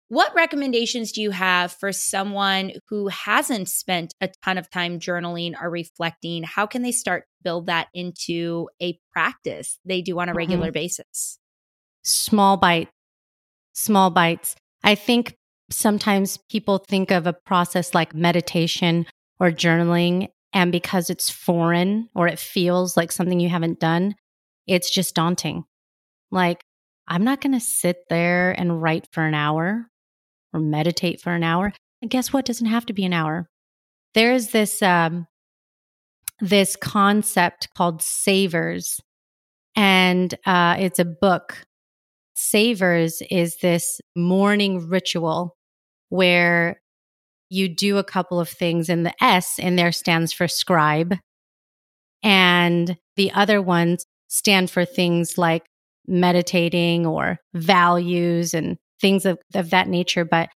What 0.09 0.33
recommendations 0.33 1.11
do 1.11 1.21
you 1.21 1.29
have 1.29 1.71
for 1.71 1.91
someone 1.91 2.71
who 2.89 3.09
hasn't 3.09 3.69
spent 3.69 4.15
a 4.19 4.29
ton 4.43 4.57
of 4.57 4.69
time 4.71 4.99
journaling 4.99 5.53
or 5.61 5.69
reflecting? 5.69 6.41
How 6.41 6.65
can 6.65 6.81
they 6.81 6.91
start 6.91 7.25
build 7.43 7.67
that 7.67 7.89
into 7.93 8.69
a 8.81 8.99
practice 9.11 9.79
they 9.85 10.01
do 10.01 10.19
on 10.19 10.27
a 10.27 10.31
mm-hmm. 10.31 10.37
regular 10.37 10.71
basis? 10.71 11.37
Small 12.03 12.57
bites. 12.57 12.91
Small 13.73 14.09
bites. 14.09 14.55
I 14.83 14.95
think 14.95 15.35
sometimes 15.71 16.37
people 16.49 16.79
think 16.79 17.11
of 17.11 17.27
a 17.27 17.33
process 17.33 17.93
like 17.93 18.15
meditation 18.15 19.05
or 19.39 19.51
journaling 19.51 20.27
and 20.53 20.71
because 20.71 21.09
it's 21.09 21.29
foreign 21.29 22.09
or 22.15 22.27
it 22.27 22.39
feels 22.39 22.97
like 22.97 23.11
something 23.11 23.39
you 23.39 23.49
haven't 23.49 23.79
done, 23.79 24.15
it's 24.67 24.89
just 24.89 25.15
daunting. 25.15 25.63
Like, 26.31 26.63
I'm 27.07 27.23
not 27.23 27.41
going 27.41 27.53
to 27.53 27.59
sit 27.59 27.97
there 28.09 28.51
and 28.51 28.81
write 28.81 29.07
for 29.11 29.23
an 29.23 29.33
hour 29.33 29.87
or 30.53 30.59
meditate 30.59 31.21
for 31.21 31.33
an 31.33 31.43
hour. 31.43 31.73
And 32.01 32.09
guess 32.09 32.31
what? 32.31 32.41
It 32.41 32.47
doesn't 32.47 32.67
have 32.67 32.85
to 32.87 32.93
be 32.93 33.05
an 33.05 33.13
hour. 33.13 33.47
There 34.13 34.33
is 34.33 34.51
this 34.51 34.81
um, 34.81 35.27
this 36.39 36.75
concept 36.75 37.67
called 37.75 38.01
savers, 38.01 38.99
and 39.75 40.33
uh, 40.45 40.77
it's 40.79 40.99
a 40.99 41.05
book. 41.05 41.65
Savers 42.35 43.21
is 43.29 43.57
this 43.57 43.99
morning 44.15 44.87
ritual 44.87 45.57
where 46.09 46.81
you 47.49 47.67
do 47.67 47.97
a 47.97 48.03
couple 48.03 48.39
of 48.39 48.49
things, 48.49 48.89
and 48.89 49.05
the 49.05 49.23
S 49.23 49.57
in 49.57 49.75
there 49.75 49.91
stands 49.91 50.33
for 50.33 50.47
scribe, 50.47 51.15
and 52.21 52.97
the 53.15 53.31
other 53.31 53.61
ones 53.61 54.05
stand 54.27 54.69
for 54.69 54.85
things 54.85 55.37
like 55.37 55.65
meditating 56.07 57.05
or 57.05 57.39
values 57.53 58.53
and 58.53 58.77
things 59.01 59.25
of, 59.25 59.39
of 59.53 59.69
that 59.69 59.87
nature. 59.87 60.25
But 60.25 60.49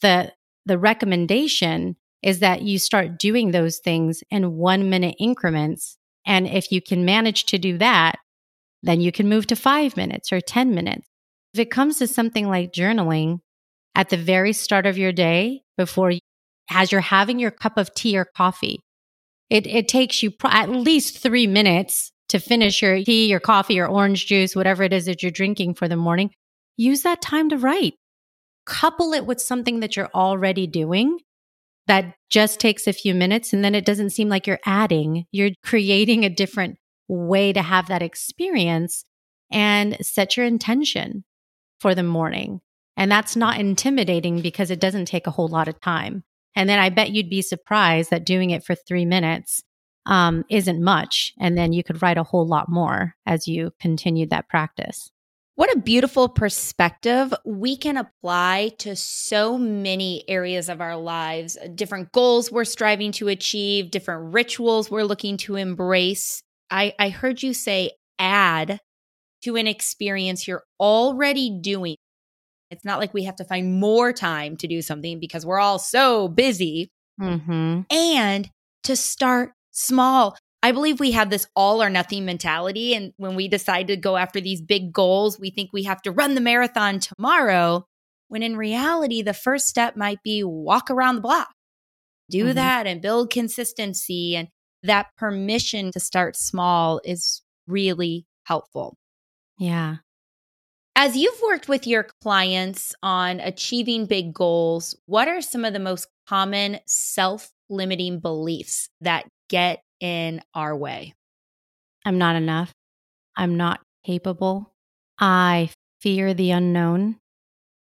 the, 0.00 0.32
the 0.66 0.78
recommendation 0.78 1.96
is 2.22 2.40
that 2.40 2.62
you 2.62 2.78
start 2.78 3.18
doing 3.18 3.50
those 3.50 3.78
things 3.78 4.22
in 4.30 4.56
one 4.56 4.90
minute 4.90 5.16
increments. 5.18 5.96
And 6.26 6.46
if 6.46 6.72
you 6.72 6.82
can 6.82 7.04
manage 7.04 7.46
to 7.46 7.58
do 7.58 7.78
that, 7.78 8.16
then 8.82 9.00
you 9.00 9.12
can 9.12 9.28
move 9.28 9.46
to 9.48 9.56
five 9.56 9.96
minutes 9.96 10.32
or 10.32 10.40
10 10.40 10.74
minutes. 10.74 11.06
If 11.54 11.60
it 11.60 11.70
comes 11.70 11.98
to 11.98 12.06
something 12.06 12.48
like 12.48 12.72
journaling 12.72 13.40
at 13.94 14.10
the 14.10 14.16
very 14.16 14.52
start 14.52 14.86
of 14.86 14.98
your 14.98 15.12
day, 15.12 15.62
before 15.76 16.12
as 16.70 16.92
you're 16.92 17.00
having 17.00 17.38
your 17.38 17.50
cup 17.50 17.76
of 17.76 17.94
tea 17.94 18.16
or 18.16 18.24
coffee, 18.24 18.80
it, 19.50 19.66
it 19.66 19.88
takes 19.88 20.22
you 20.22 20.32
at 20.44 20.70
least 20.70 21.18
three 21.18 21.46
minutes 21.46 22.12
to 22.28 22.38
finish 22.38 22.82
your 22.82 23.02
tea, 23.02 23.26
your 23.26 23.40
coffee, 23.40 23.74
your 23.74 23.88
orange 23.88 24.26
juice, 24.26 24.54
whatever 24.54 24.82
it 24.82 24.92
is 24.92 25.06
that 25.06 25.22
you're 25.22 25.32
drinking 25.32 25.74
for 25.74 25.88
the 25.88 25.96
morning 25.96 26.30
use 26.78 27.02
that 27.02 27.20
time 27.20 27.50
to 27.50 27.58
write. 27.58 27.94
Couple 28.64 29.12
it 29.12 29.26
with 29.26 29.40
something 29.40 29.80
that 29.80 29.96
you're 29.96 30.10
already 30.14 30.66
doing 30.66 31.18
that 31.86 32.14
just 32.30 32.60
takes 32.60 32.86
a 32.86 32.92
few 32.92 33.14
minutes 33.14 33.52
and 33.52 33.64
then 33.64 33.74
it 33.74 33.84
doesn't 33.84 34.10
seem 34.10 34.28
like 34.28 34.46
you're 34.46 34.60
adding, 34.64 35.26
you're 35.32 35.50
creating 35.62 36.24
a 36.24 36.30
different 36.30 36.78
way 37.08 37.52
to 37.52 37.62
have 37.62 37.88
that 37.88 38.02
experience 38.02 39.04
and 39.50 39.96
set 40.02 40.36
your 40.36 40.46
intention 40.46 41.24
for 41.80 41.94
the 41.94 42.02
morning. 42.02 42.60
And 42.98 43.10
that's 43.10 43.36
not 43.36 43.60
intimidating 43.60 44.40
because 44.42 44.72
it 44.72 44.80
doesn't 44.80 45.06
take 45.06 45.28
a 45.28 45.30
whole 45.30 45.46
lot 45.46 45.68
of 45.68 45.80
time. 45.80 46.24
And 46.56 46.68
then 46.68 46.80
I 46.80 46.90
bet 46.90 47.12
you'd 47.12 47.30
be 47.30 47.42
surprised 47.42 48.10
that 48.10 48.26
doing 48.26 48.50
it 48.50 48.64
for 48.64 48.74
three 48.74 49.06
minutes 49.06 49.62
um, 50.04 50.44
isn't 50.50 50.82
much. 50.82 51.32
And 51.38 51.56
then 51.56 51.72
you 51.72 51.84
could 51.84 52.02
write 52.02 52.18
a 52.18 52.24
whole 52.24 52.46
lot 52.46 52.68
more 52.68 53.14
as 53.24 53.46
you 53.46 53.70
continue 53.78 54.26
that 54.26 54.48
practice. 54.48 55.12
What 55.54 55.72
a 55.72 55.78
beautiful 55.78 56.28
perspective 56.28 57.32
we 57.44 57.76
can 57.76 57.96
apply 57.96 58.72
to 58.78 58.96
so 58.96 59.56
many 59.58 60.24
areas 60.28 60.68
of 60.68 60.80
our 60.80 60.96
lives, 60.96 61.56
different 61.76 62.10
goals 62.10 62.50
we're 62.50 62.64
striving 62.64 63.12
to 63.12 63.28
achieve, 63.28 63.92
different 63.92 64.34
rituals 64.34 64.90
we're 64.90 65.04
looking 65.04 65.36
to 65.38 65.54
embrace. 65.54 66.42
I, 66.70 66.94
I 66.98 67.10
heard 67.10 67.44
you 67.44 67.54
say 67.54 67.92
add 68.18 68.80
to 69.42 69.56
an 69.56 69.68
experience 69.68 70.48
you're 70.48 70.64
already 70.80 71.60
doing. 71.60 71.96
It's 72.70 72.84
not 72.84 72.98
like 72.98 73.14
we 73.14 73.24
have 73.24 73.36
to 73.36 73.44
find 73.44 73.80
more 73.80 74.12
time 74.12 74.56
to 74.58 74.66
do 74.66 74.82
something 74.82 75.18
because 75.20 75.46
we're 75.46 75.60
all 75.60 75.78
so 75.78 76.28
busy. 76.28 76.90
Mm-hmm. 77.20 77.80
And 77.90 78.50
to 78.84 78.96
start 78.96 79.52
small. 79.70 80.36
I 80.62 80.72
believe 80.72 80.98
we 80.98 81.12
have 81.12 81.30
this 81.30 81.46
all 81.54 81.82
or 81.82 81.90
nothing 81.90 82.24
mentality. 82.24 82.94
And 82.94 83.12
when 83.16 83.34
we 83.34 83.48
decide 83.48 83.88
to 83.88 83.96
go 83.96 84.16
after 84.16 84.40
these 84.40 84.60
big 84.60 84.92
goals, 84.92 85.38
we 85.38 85.50
think 85.50 85.70
we 85.72 85.84
have 85.84 86.02
to 86.02 86.10
run 86.10 86.34
the 86.34 86.40
marathon 86.40 87.00
tomorrow. 87.00 87.84
When 88.28 88.42
in 88.42 88.56
reality, 88.56 89.22
the 89.22 89.34
first 89.34 89.68
step 89.68 89.96
might 89.96 90.22
be 90.22 90.42
walk 90.42 90.90
around 90.90 91.16
the 91.16 91.20
block, 91.22 91.48
do 92.30 92.46
mm-hmm. 92.46 92.54
that 92.54 92.86
and 92.86 93.00
build 93.00 93.30
consistency. 93.30 94.36
And 94.36 94.48
that 94.82 95.08
permission 95.16 95.92
to 95.92 96.00
start 96.00 96.36
small 96.36 97.00
is 97.04 97.42
really 97.66 98.26
helpful. 98.44 98.96
Yeah. 99.58 99.96
As 101.00 101.16
you've 101.16 101.40
worked 101.40 101.68
with 101.68 101.86
your 101.86 102.08
clients 102.20 102.92
on 103.04 103.38
achieving 103.38 104.06
big 104.06 104.34
goals, 104.34 104.96
what 105.06 105.28
are 105.28 105.40
some 105.40 105.64
of 105.64 105.72
the 105.72 105.78
most 105.78 106.08
common 106.26 106.80
self 106.86 107.52
limiting 107.70 108.18
beliefs 108.18 108.88
that 109.00 109.28
get 109.48 109.80
in 110.00 110.40
our 110.54 110.76
way. 110.76 111.14
I'm 112.04 112.18
not 112.18 112.34
enough. 112.34 112.72
I'm 113.36 113.56
not 113.56 113.80
capable. 114.04 114.72
I 115.18 115.70
fear 116.00 116.34
the 116.34 116.50
unknown. 116.50 117.18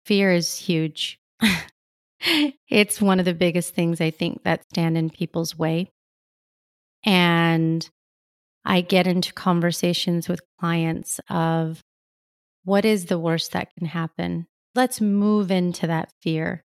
Fear 0.05 0.33
is 0.33 0.55
huge. 0.55 1.17
it's 2.69 3.01
one 3.01 3.19
of 3.19 3.25
the 3.25 3.33
biggest 3.33 3.73
things 3.73 3.99
I 3.99 4.11
think 4.11 4.43
that 4.43 4.63
stand 4.71 4.97
in 4.97 5.09
people's 5.09 5.57
way. 5.57 5.89
And 7.03 7.87
I 8.63 8.81
get 8.81 9.07
into 9.07 9.33
conversations 9.33 10.29
with 10.29 10.41
clients 10.59 11.19
of 11.29 11.81
what 12.67 12.83
is 12.83 13.05
the 13.05 13.17
worst 13.17 13.53
that 13.53 13.73
can 13.77 13.87
happen? 13.87 14.45
Let's 14.75 14.99
move 14.99 15.51
into 15.51 15.87
that 15.87 16.11
fear 16.21 16.65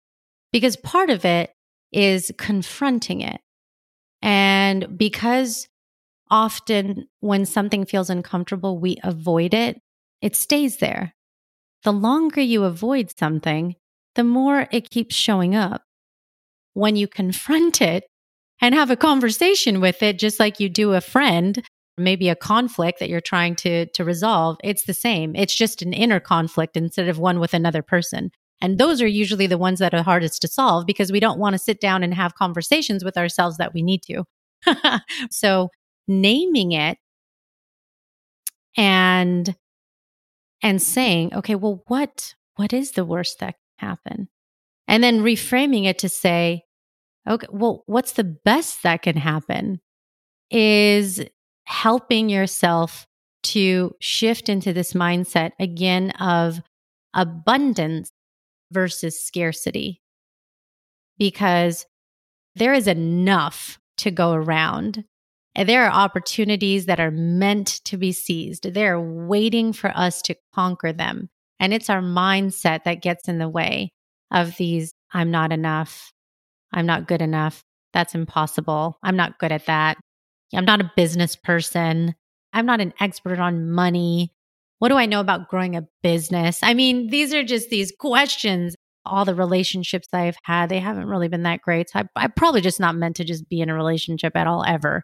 because 0.52 0.76
part 0.76 1.10
of 1.10 1.24
it 1.24 1.52
is 1.94 2.34
confronting 2.38 3.22
it. 3.22 3.40
And 4.22 4.98
because 4.98 5.70
often 6.30 7.08
when 7.22 7.46
something 7.46 7.86
feels 7.86 8.10
uncomfortable, 8.10 8.78
we 8.78 8.98
avoid 9.06 9.54
it, 9.54 9.80
it 10.22 10.36
stays 10.36 10.78
there. 10.78 11.14
The 11.86 11.94
longer 11.94 12.42
you 12.42 12.66
avoid 12.66 13.18
something, 13.18 13.76
the 14.16 14.26
more 14.26 14.68
it 14.74 14.90
keeps 14.90 15.16
showing 15.16 15.56
up. 15.56 15.84
When 16.74 16.98
you 16.98 17.08
confront 17.08 17.82
it 17.82 18.04
and 18.62 18.76
have 18.76 18.92
a 18.92 18.98
conversation 18.98 19.80
with 19.80 20.04
it, 20.04 20.20
just 20.20 20.42
like 20.42 20.60
you 20.60 20.68
do 20.68 20.92
a 20.92 21.00
friend, 21.00 21.64
maybe 21.98 22.30
a 22.30 22.36
conflict 22.36 23.00
that 23.00 23.10
you're 23.10 23.22
trying 23.22 23.56
to 23.58 23.86
to 23.88 24.04
resolve, 24.04 24.58
it's 24.64 24.86
the 24.86 24.94
same. 24.94 25.36
It's 25.36 25.56
just 25.56 25.82
an 25.82 25.94
inner 25.94 26.20
conflict 26.20 26.78
instead 26.78 27.08
of 27.08 27.20
one 27.20 27.40
with 27.40 27.54
another 27.54 27.82
person. 27.82 28.32
And 28.62 28.78
those 28.78 29.02
are 29.02 29.08
usually 29.08 29.48
the 29.48 29.58
ones 29.58 29.80
that 29.80 29.94
are 29.94 30.04
hardest 30.04 30.42
to 30.42 30.48
solve 30.48 30.86
because 30.86 31.12
we 31.12 31.20
don't 31.20 31.40
want 31.40 31.54
to 31.54 31.60
sit 31.60 31.82
down 31.82 32.04
and 32.04 32.14
have 32.14 32.36
conversations 32.36 33.04
with 33.04 33.18
ourselves 33.18 33.58
that 33.58 33.74
we 33.74 33.82
need 33.82 34.02
to. 34.04 34.24
so 35.30 35.70
naming 36.08 36.72
it 36.72 36.98
and 38.78 39.56
and 40.62 40.82
saying, 40.82 41.34
okay, 41.34 41.56
well 41.56 41.84
what 41.88 42.34
what 42.56 42.74
is 42.74 42.92
the 42.92 43.06
worst 43.06 43.40
that 43.40 43.56
can 43.80 43.90
happen? 43.90 44.30
And 44.88 45.04
then 45.04 45.22
reframing 45.22 45.86
it 45.86 46.00
to 46.00 46.10
say, 46.10 46.64
okay, 47.28 47.48
well, 47.52 47.84
what's 47.86 48.14
the 48.14 48.24
best 48.24 48.84
that 48.84 49.02
can 49.02 49.18
happen? 49.18 49.82
Is 50.52 51.24
helping 51.66 52.30
yourself 52.30 53.08
to 53.44 53.94
shift 54.00 54.50
into 54.50 54.74
this 54.74 54.94
mindset 54.94 55.52
again 55.60 56.12
of 56.12 56.62
abundance 57.14 58.10
versus 58.72 59.20
scarcity. 59.20 60.02
Because 61.18 61.86
there 62.56 62.74
is 62.74 62.88
enough 62.88 63.80
to 63.98 64.12
go 64.12 64.34
around. 64.34 65.04
And 65.54 65.70
there 65.70 65.86
are 65.86 65.92
opportunities 65.92 66.86
that 66.88 67.00
are 67.00 67.12
meant 67.12 67.82
to 67.86 67.98
be 67.98 68.12
seized. 68.12 68.74
They're 68.74 69.00
waiting 69.00 69.72
for 69.72 69.92
us 69.96 70.22
to 70.24 70.36
conquer 70.54 70.92
them. 70.92 71.30
And 71.60 71.74
it's 71.74 71.90
our 71.90 72.02
mindset 72.02 72.84
that 72.84 73.02
gets 73.02 73.30
in 73.30 73.38
the 73.38 73.48
way 73.48 73.94
of 74.32 74.58
these 74.58 74.92
I'm 75.14 75.32
not 75.32 75.54
enough. 75.54 76.12
I'm 76.74 76.86
not 76.86 77.08
good 77.08 77.22
enough. 77.22 77.64
That's 77.94 78.16
impossible. 78.16 78.98
I'm 79.02 79.16
not 79.16 79.40
good 79.40 79.54
at 79.54 79.66
that. 79.68 79.98
I'm 80.56 80.66
not 80.66 80.82
a 80.82 80.92
business 80.96 81.36
person. 81.36 82.16
I'm 82.54 82.66
not 82.66 82.82
an 82.82 82.94
expert 83.00 83.40
on 83.40 83.72
money. 83.72 84.32
What 84.80 84.90
do 84.90 84.96
I 84.96 85.06
know 85.06 85.20
about 85.20 85.50
growing 85.50 85.76
a 85.76 85.88
business? 86.04 86.60
I 86.62 86.74
mean, 86.74 87.08
these 87.08 87.34
are 87.34 87.44
just 87.44 87.70
these 87.70 87.92
questions. 87.98 88.76
All 89.06 89.26
the 89.26 89.36
relationships 89.36 90.08
I've 90.14 90.38
had, 90.44 90.70
they 90.70 90.80
haven't 90.80 91.08
really 91.08 91.28
been 91.28 91.44
that 91.44 91.62
great. 91.62 91.90
So 91.90 92.00
I, 92.00 92.04
I'm 92.16 92.32
probably 92.32 92.62
just 92.62 92.80
not 92.80 92.96
meant 92.96 93.16
to 93.18 93.24
just 93.24 93.48
be 93.50 93.62
in 93.62 93.70
a 93.70 93.76
relationship 93.76 94.36
at 94.36 94.48
all, 94.48 94.64
ever. 94.66 95.04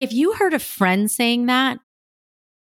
If 0.00 0.12
you 0.12 0.34
heard 0.34 0.54
a 0.54 0.58
friend 0.58 1.10
saying 1.10 1.46
that, 1.46 1.78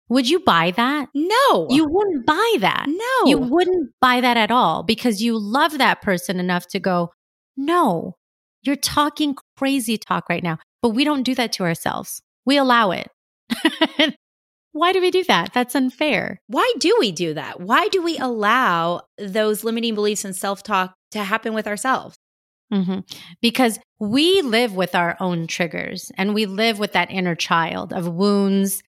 would 0.09 0.27
you 0.27 0.39
buy 0.39 0.71
that? 0.71 1.07
No. 1.13 1.67
You 1.69 1.85
wouldn't 1.87 2.25
buy 2.25 2.55
that. 2.59 2.85
No. 2.87 3.29
You 3.29 3.37
wouldn't 3.37 3.91
buy 4.01 4.21
that 4.21 4.37
at 4.37 4.51
all 4.51 4.83
because 4.83 5.21
you 5.21 5.37
love 5.37 5.77
that 5.77 6.01
person 6.01 6.39
enough 6.39 6.67
to 6.69 6.79
go, 6.79 7.11
no, 7.55 8.15
you're 8.63 8.75
talking 8.75 9.35
crazy 9.57 9.97
talk 9.97 10.27
right 10.29 10.43
now. 10.43 10.57
But 10.81 10.89
we 10.89 11.03
don't 11.03 11.23
do 11.23 11.35
that 11.35 11.53
to 11.53 11.63
ourselves. 11.63 12.21
We 12.45 12.57
allow 12.57 12.91
it. 12.91 13.09
Why 14.71 14.93
do 14.93 15.01
we 15.01 15.11
do 15.11 15.23
that? 15.25 15.51
That's 15.53 15.75
unfair. 15.75 16.41
Why 16.47 16.71
do 16.77 16.95
we 16.99 17.11
do 17.11 17.33
that? 17.33 17.59
Why 17.59 17.87
do 17.87 18.01
we 18.01 18.17
allow 18.17 19.01
those 19.17 19.63
limiting 19.63 19.95
beliefs 19.95 20.23
and 20.23 20.35
self 20.35 20.63
talk 20.63 20.93
to 21.11 21.23
happen 21.23 21.53
with 21.53 21.67
ourselves? 21.67 22.15
Mm-hmm. 22.71 22.99
Because 23.41 23.79
we 23.99 24.41
live 24.41 24.75
with 24.75 24.93
our 24.93 25.17
own 25.19 25.47
triggers 25.47 26.11
and 26.17 26.35
we 26.35 26.45
live 26.45 26.77
with 26.77 26.93
that 26.93 27.09
inner 27.09 27.35
child 27.35 27.91
of 27.93 28.07
wounds 28.07 28.83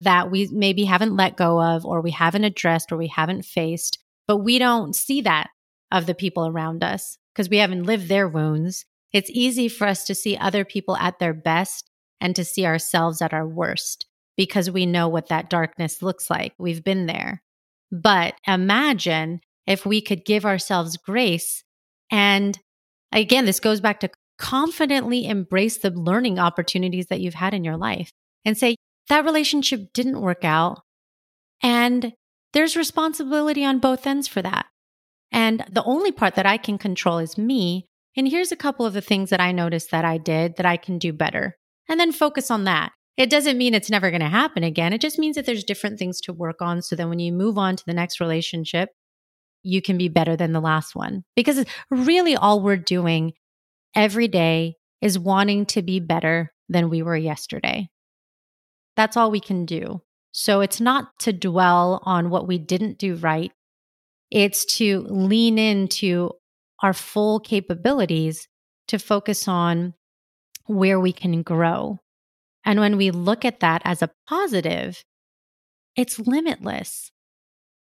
that 0.00 0.30
we 0.30 0.48
maybe 0.52 0.84
haven't 0.84 1.16
let 1.16 1.36
go 1.36 1.60
of, 1.60 1.84
or 1.84 2.00
we 2.00 2.10
haven't 2.10 2.44
addressed, 2.44 2.90
or 2.90 2.96
we 2.96 3.08
haven't 3.08 3.44
faced, 3.44 3.98
but 4.26 4.38
we 4.38 4.58
don't 4.58 4.96
see 4.96 5.20
that 5.22 5.48
of 5.92 6.06
the 6.06 6.14
people 6.14 6.46
around 6.46 6.82
us 6.82 7.18
because 7.34 7.50
we 7.50 7.58
haven't 7.58 7.84
lived 7.84 8.08
their 8.08 8.28
wounds. 8.28 8.86
It's 9.12 9.30
easy 9.30 9.68
for 9.68 9.86
us 9.86 10.04
to 10.06 10.14
see 10.14 10.36
other 10.36 10.64
people 10.64 10.96
at 10.96 11.18
their 11.18 11.34
best 11.34 11.90
and 12.20 12.36
to 12.36 12.44
see 12.44 12.66
ourselves 12.66 13.20
at 13.22 13.32
our 13.32 13.46
worst 13.46 14.06
because 14.36 14.70
we 14.70 14.86
know 14.86 15.08
what 15.08 15.28
that 15.28 15.50
darkness 15.50 16.02
looks 16.02 16.30
like. 16.30 16.54
We've 16.58 16.84
been 16.84 17.06
there. 17.06 17.42
But 17.90 18.34
imagine 18.46 19.40
if 19.66 19.84
we 19.84 20.00
could 20.00 20.24
give 20.24 20.46
ourselves 20.46 20.96
grace. 20.96 21.64
And 22.10 22.58
again, 23.12 23.44
this 23.44 23.60
goes 23.60 23.80
back 23.80 24.00
to 24.00 24.10
confidently 24.38 25.26
embrace 25.26 25.78
the 25.78 25.90
learning 25.90 26.38
opportunities 26.38 27.06
that 27.06 27.20
you've 27.20 27.34
had 27.34 27.52
in 27.52 27.64
your 27.64 27.76
life 27.76 28.10
and 28.44 28.56
say, 28.56 28.76
that 29.08 29.24
relationship 29.24 29.92
didn't 29.92 30.20
work 30.20 30.44
out. 30.44 30.82
And 31.62 32.12
there's 32.52 32.76
responsibility 32.76 33.64
on 33.64 33.80
both 33.80 34.06
ends 34.06 34.28
for 34.28 34.40
that. 34.40 34.66
And 35.32 35.64
the 35.70 35.84
only 35.84 36.12
part 36.12 36.36
that 36.36 36.46
I 36.46 36.56
can 36.56 36.78
control 36.78 37.18
is 37.18 37.36
me. 37.36 37.86
And 38.16 38.28
here's 38.28 38.52
a 38.52 38.56
couple 38.56 38.86
of 38.86 38.92
the 38.92 39.00
things 39.00 39.30
that 39.30 39.40
I 39.40 39.52
noticed 39.52 39.90
that 39.90 40.04
I 40.04 40.18
did 40.18 40.56
that 40.56 40.66
I 40.66 40.76
can 40.76 40.98
do 40.98 41.12
better. 41.12 41.56
And 41.88 41.98
then 41.98 42.12
focus 42.12 42.50
on 42.50 42.64
that. 42.64 42.92
It 43.16 43.30
doesn't 43.30 43.58
mean 43.58 43.74
it's 43.74 43.90
never 43.90 44.10
going 44.10 44.20
to 44.20 44.28
happen 44.28 44.64
again. 44.64 44.92
It 44.92 45.00
just 45.00 45.18
means 45.18 45.36
that 45.36 45.46
there's 45.46 45.64
different 45.64 45.98
things 45.98 46.20
to 46.22 46.32
work 46.32 46.62
on. 46.62 46.82
So 46.82 46.96
then 46.96 47.08
when 47.08 47.18
you 47.18 47.32
move 47.32 47.58
on 47.58 47.76
to 47.76 47.84
the 47.86 47.94
next 47.94 48.20
relationship, 48.20 48.90
you 49.62 49.82
can 49.82 49.98
be 49.98 50.08
better 50.08 50.36
than 50.36 50.52
the 50.52 50.60
last 50.60 50.94
one. 50.94 51.24
Because 51.36 51.64
really 51.90 52.34
all 52.34 52.62
we're 52.62 52.76
doing 52.76 53.32
every 53.94 54.28
day 54.28 54.76
is 55.02 55.18
wanting 55.18 55.66
to 55.66 55.82
be 55.82 56.00
better 56.00 56.52
than 56.68 56.88
we 56.88 57.02
were 57.02 57.16
yesterday. 57.16 57.90
That's 58.96 59.16
all 59.16 59.30
we 59.30 59.40
can 59.40 59.66
do. 59.66 60.02
So 60.32 60.60
it's 60.60 60.80
not 60.80 61.08
to 61.20 61.32
dwell 61.32 62.00
on 62.04 62.30
what 62.30 62.46
we 62.46 62.58
didn't 62.58 62.98
do 62.98 63.16
right. 63.16 63.52
It's 64.30 64.64
to 64.76 65.04
lean 65.08 65.58
into 65.58 66.30
our 66.82 66.92
full 66.92 67.40
capabilities 67.40 68.48
to 68.88 68.98
focus 68.98 69.46
on 69.46 69.94
where 70.66 70.98
we 71.00 71.12
can 71.12 71.42
grow 71.42 71.98
and 72.64 72.80
when 72.80 72.96
we 72.96 73.10
look 73.10 73.44
at 73.44 73.60
that 73.60 73.82
as 73.84 74.02
a 74.02 74.10
positive, 74.28 75.04
it's 75.96 76.18
limitless. 76.18 77.10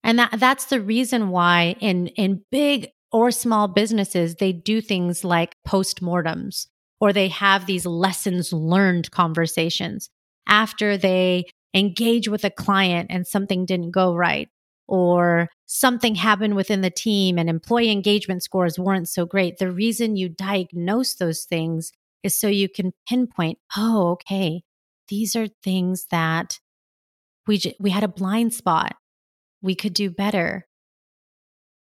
And 0.02 0.18
that, 0.18 0.38
that's 0.38 0.66
the 0.66 0.80
reason 0.80 1.30
why 1.30 1.76
in, 1.80 2.08
in 2.08 2.44
big 2.50 2.90
or 3.12 3.30
small 3.30 3.68
businesses, 3.68 4.36
they 4.36 4.52
do 4.52 4.80
things 4.80 5.24
like 5.24 5.56
postmortems 5.66 6.66
or 7.00 7.12
they 7.12 7.28
have 7.28 7.66
these 7.66 7.86
lessons 7.86 8.52
learned 8.52 9.10
conversations 9.10 10.10
after 10.46 10.96
they 10.96 11.44
engage 11.74 12.28
with 12.28 12.44
a 12.44 12.50
client 12.50 13.08
and 13.10 13.26
something 13.26 13.66
didn't 13.66 13.90
go 13.90 14.14
right 14.14 14.48
or 14.88 15.48
something 15.66 16.14
happened 16.14 16.54
within 16.54 16.80
the 16.80 16.90
team 16.90 17.38
and 17.38 17.48
employee 17.48 17.90
engagement 17.90 18.42
scores 18.42 18.78
weren't 18.78 19.08
so 19.08 19.26
great. 19.26 19.58
The 19.58 19.72
reason 19.72 20.16
you 20.16 20.28
diagnose 20.28 21.14
those 21.14 21.44
things 21.44 21.92
is 22.22 22.38
so 22.38 22.48
you 22.48 22.68
can 22.68 22.92
pinpoint, 23.08 23.58
oh, 23.76 24.10
okay, 24.12 24.62
these 25.08 25.36
are 25.36 25.48
things 25.62 26.06
that 26.10 26.58
we 27.46 27.58
j- 27.58 27.76
we 27.78 27.90
had 27.90 28.04
a 28.04 28.08
blind 28.08 28.54
spot. 28.54 28.96
We 29.62 29.74
could 29.74 29.94
do 29.94 30.10
better. 30.10 30.66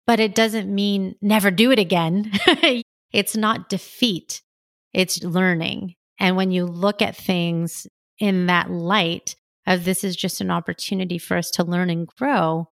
But 0.07 0.21
it 0.21 0.35
doesn't 0.35 0.73
mean 0.73 1.15
never 1.23 1.51
do 1.51 1.71
it 1.71 1.79
again. 1.79 2.33
it's 3.13 3.37
not 3.37 3.69
defeat. 3.69 4.43
It's 4.93 5.23
learning. 5.23 5.95
And 6.19 6.37
when 6.37 6.51
you 6.51 6.67
look 6.67 7.01
at 7.03 7.17
things 7.17 7.87
in 8.19 8.47
that 8.47 8.71
light 8.71 9.37
of 9.67 9.85
this 9.85 10.05
is 10.05 10.17
just 10.17 10.41
an 10.41 10.51
opportunity 10.51 11.19
for 11.19 11.37
us 11.37 11.51
to 11.53 11.65
learn 11.65 11.89
and 11.89 12.07
grow, 12.07 12.69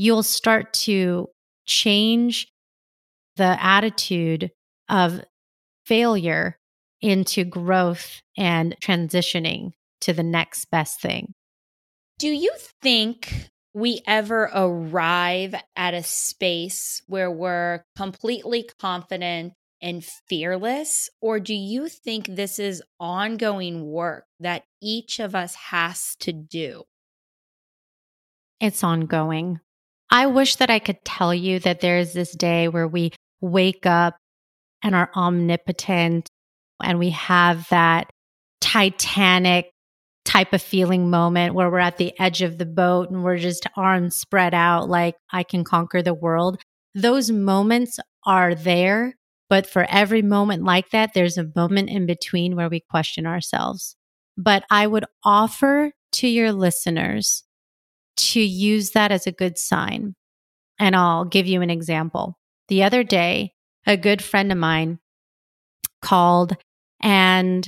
you'll 0.00 0.22
start 0.22 0.72
to 0.72 1.28
change 1.66 2.46
the 3.34 3.58
attitude 3.60 4.52
of 4.88 5.20
failure 5.84 6.56
into 7.00 7.42
growth 7.42 8.22
and 8.36 8.76
transitioning 8.80 9.72
to 10.00 10.12
the 10.12 10.22
next 10.22 10.70
best 10.70 11.02
thing. 11.02 11.34
Do 12.20 12.28
you 12.28 12.52
think 12.80 13.50
we 13.74 14.00
ever 14.06 14.48
arrive 14.54 15.56
at 15.74 15.94
a 15.94 16.04
space 16.04 17.02
where 17.08 17.30
we're 17.30 17.82
completely 17.96 18.68
confident 18.78 19.54
and 19.82 20.04
fearless? 20.28 21.10
Or 21.20 21.40
do 21.40 21.54
you 21.54 21.88
think 21.88 22.26
this 22.26 22.60
is 22.60 22.84
ongoing 23.00 23.84
work 23.84 24.26
that 24.38 24.62
each 24.80 25.18
of 25.18 25.34
us 25.34 25.56
has 25.56 26.14
to 26.20 26.32
do? 26.32 26.84
It's 28.60 28.84
ongoing. 28.84 29.58
I 30.10 30.26
wish 30.26 30.56
that 30.56 30.70
I 30.70 30.78
could 30.78 31.04
tell 31.04 31.34
you 31.34 31.58
that 31.60 31.80
there's 31.80 32.12
this 32.12 32.34
day 32.34 32.68
where 32.68 32.88
we 32.88 33.12
wake 33.40 33.86
up 33.86 34.16
and 34.82 34.94
are 34.94 35.10
omnipotent 35.14 36.28
and 36.82 36.98
we 36.98 37.10
have 37.10 37.68
that 37.70 38.10
Titanic 38.60 39.70
type 40.24 40.52
of 40.52 40.60
feeling 40.60 41.10
moment 41.10 41.54
where 41.54 41.70
we're 41.70 41.78
at 41.78 41.96
the 41.96 42.12
edge 42.20 42.42
of 42.42 42.58
the 42.58 42.66
boat 42.66 43.10
and 43.10 43.24
we're 43.24 43.38
just 43.38 43.66
arms 43.76 44.16
spread 44.16 44.52
out 44.52 44.88
like 44.88 45.14
I 45.32 45.42
can 45.42 45.64
conquer 45.64 46.02
the 46.02 46.14
world. 46.14 46.60
Those 46.94 47.30
moments 47.30 47.98
are 48.26 48.54
there, 48.54 49.14
but 49.48 49.66
for 49.66 49.86
every 49.88 50.22
moment 50.22 50.64
like 50.64 50.90
that, 50.90 51.14
there's 51.14 51.38
a 51.38 51.50
moment 51.56 51.88
in 51.88 52.06
between 52.06 52.56
where 52.56 52.68
we 52.68 52.80
question 52.90 53.26
ourselves. 53.26 53.96
But 54.36 54.64
I 54.70 54.86
would 54.86 55.06
offer 55.24 55.92
to 56.12 56.28
your 56.28 56.52
listeners 56.52 57.44
to 58.18 58.40
use 58.40 58.90
that 58.90 59.10
as 59.12 59.26
a 59.26 59.32
good 59.32 59.58
sign. 59.58 60.14
And 60.78 60.94
I'll 60.94 61.24
give 61.24 61.46
you 61.46 61.62
an 61.62 61.70
example. 61.70 62.38
The 62.68 62.82
other 62.82 63.02
day, 63.02 63.52
a 63.86 63.96
good 63.96 64.22
friend 64.22 64.52
of 64.52 64.58
mine 64.58 64.98
called 66.02 66.56
and 67.00 67.66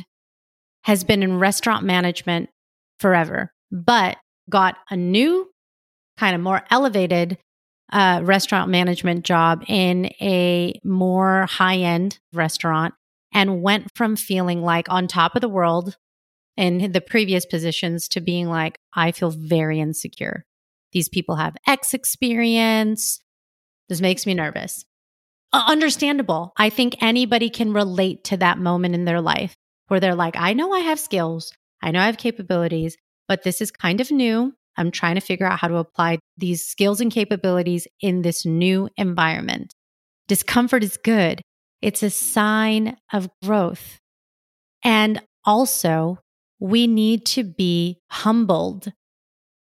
has 0.82 1.04
been 1.04 1.22
in 1.22 1.38
restaurant 1.38 1.84
management 1.84 2.50
forever, 2.98 3.52
but 3.70 4.18
got 4.48 4.76
a 4.90 4.96
new 4.96 5.50
kind 6.16 6.34
of 6.34 6.40
more 6.40 6.62
elevated 6.70 7.38
uh, 7.92 8.20
restaurant 8.22 8.70
management 8.70 9.24
job 9.24 9.64
in 9.66 10.06
a 10.20 10.78
more 10.84 11.46
high 11.46 11.78
end 11.78 12.18
restaurant 12.32 12.94
and 13.32 13.62
went 13.62 13.88
from 13.94 14.16
feeling 14.16 14.62
like 14.62 14.88
on 14.88 15.06
top 15.06 15.34
of 15.34 15.40
the 15.40 15.48
world 15.48 15.96
in 16.56 16.92
the 16.92 17.00
previous 17.00 17.46
positions 17.46 18.08
to 18.08 18.20
being 18.20 18.48
like, 18.48 18.78
I 18.92 19.12
feel 19.12 19.30
very 19.30 19.80
insecure. 19.80 20.44
These 20.92 21.08
people 21.08 21.36
have 21.36 21.56
X 21.66 21.94
experience. 21.94 23.20
This 23.88 24.00
makes 24.00 24.26
me 24.26 24.34
nervous. 24.34 24.84
Uh, 25.52 25.64
understandable. 25.66 26.52
I 26.56 26.70
think 26.70 26.96
anybody 27.00 27.50
can 27.50 27.72
relate 27.72 28.24
to 28.24 28.36
that 28.36 28.58
moment 28.58 28.94
in 28.94 29.04
their 29.04 29.20
life 29.20 29.56
where 29.88 29.98
they're 29.98 30.14
like, 30.14 30.36
I 30.36 30.52
know 30.52 30.72
I 30.72 30.80
have 30.80 31.00
skills, 31.00 31.52
I 31.82 31.90
know 31.90 32.00
I 32.00 32.06
have 32.06 32.18
capabilities, 32.18 32.96
but 33.26 33.42
this 33.42 33.60
is 33.60 33.72
kind 33.72 34.00
of 34.00 34.10
new. 34.12 34.54
I'm 34.76 34.92
trying 34.92 35.16
to 35.16 35.20
figure 35.20 35.46
out 35.46 35.58
how 35.58 35.66
to 35.68 35.76
apply 35.76 36.20
these 36.36 36.64
skills 36.64 37.00
and 37.00 37.10
capabilities 37.10 37.88
in 38.00 38.22
this 38.22 38.46
new 38.46 38.88
environment. 38.96 39.74
Discomfort 40.28 40.84
is 40.84 40.96
good, 40.96 41.42
it's 41.82 42.04
a 42.04 42.10
sign 42.10 42.96
of 43.12 43.28
growth. 43.42 43.98
And 44.84 45.20
also, 45.44 46.18
we 46.61 46.87
need 46.87 47.25
to 47.27 47.42
be 47.42 47.99
humbled. 48.11 48.92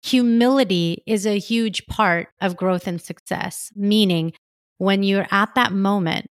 Humility 0.02 1.02
is 1.06 1.26
a 1.26 1.38
huge 1.38 1.86
part 1.86 2.28
of 2.40 2.56
growth 2.56 2.86
and 2.86 3.00
success, 3.00 3.70
meaning 3.76 4.32
when 4.78 5.02
you're 5.02 5.26
at 5.30 5.54
that 5.54 5.72
moment 5.72 6.26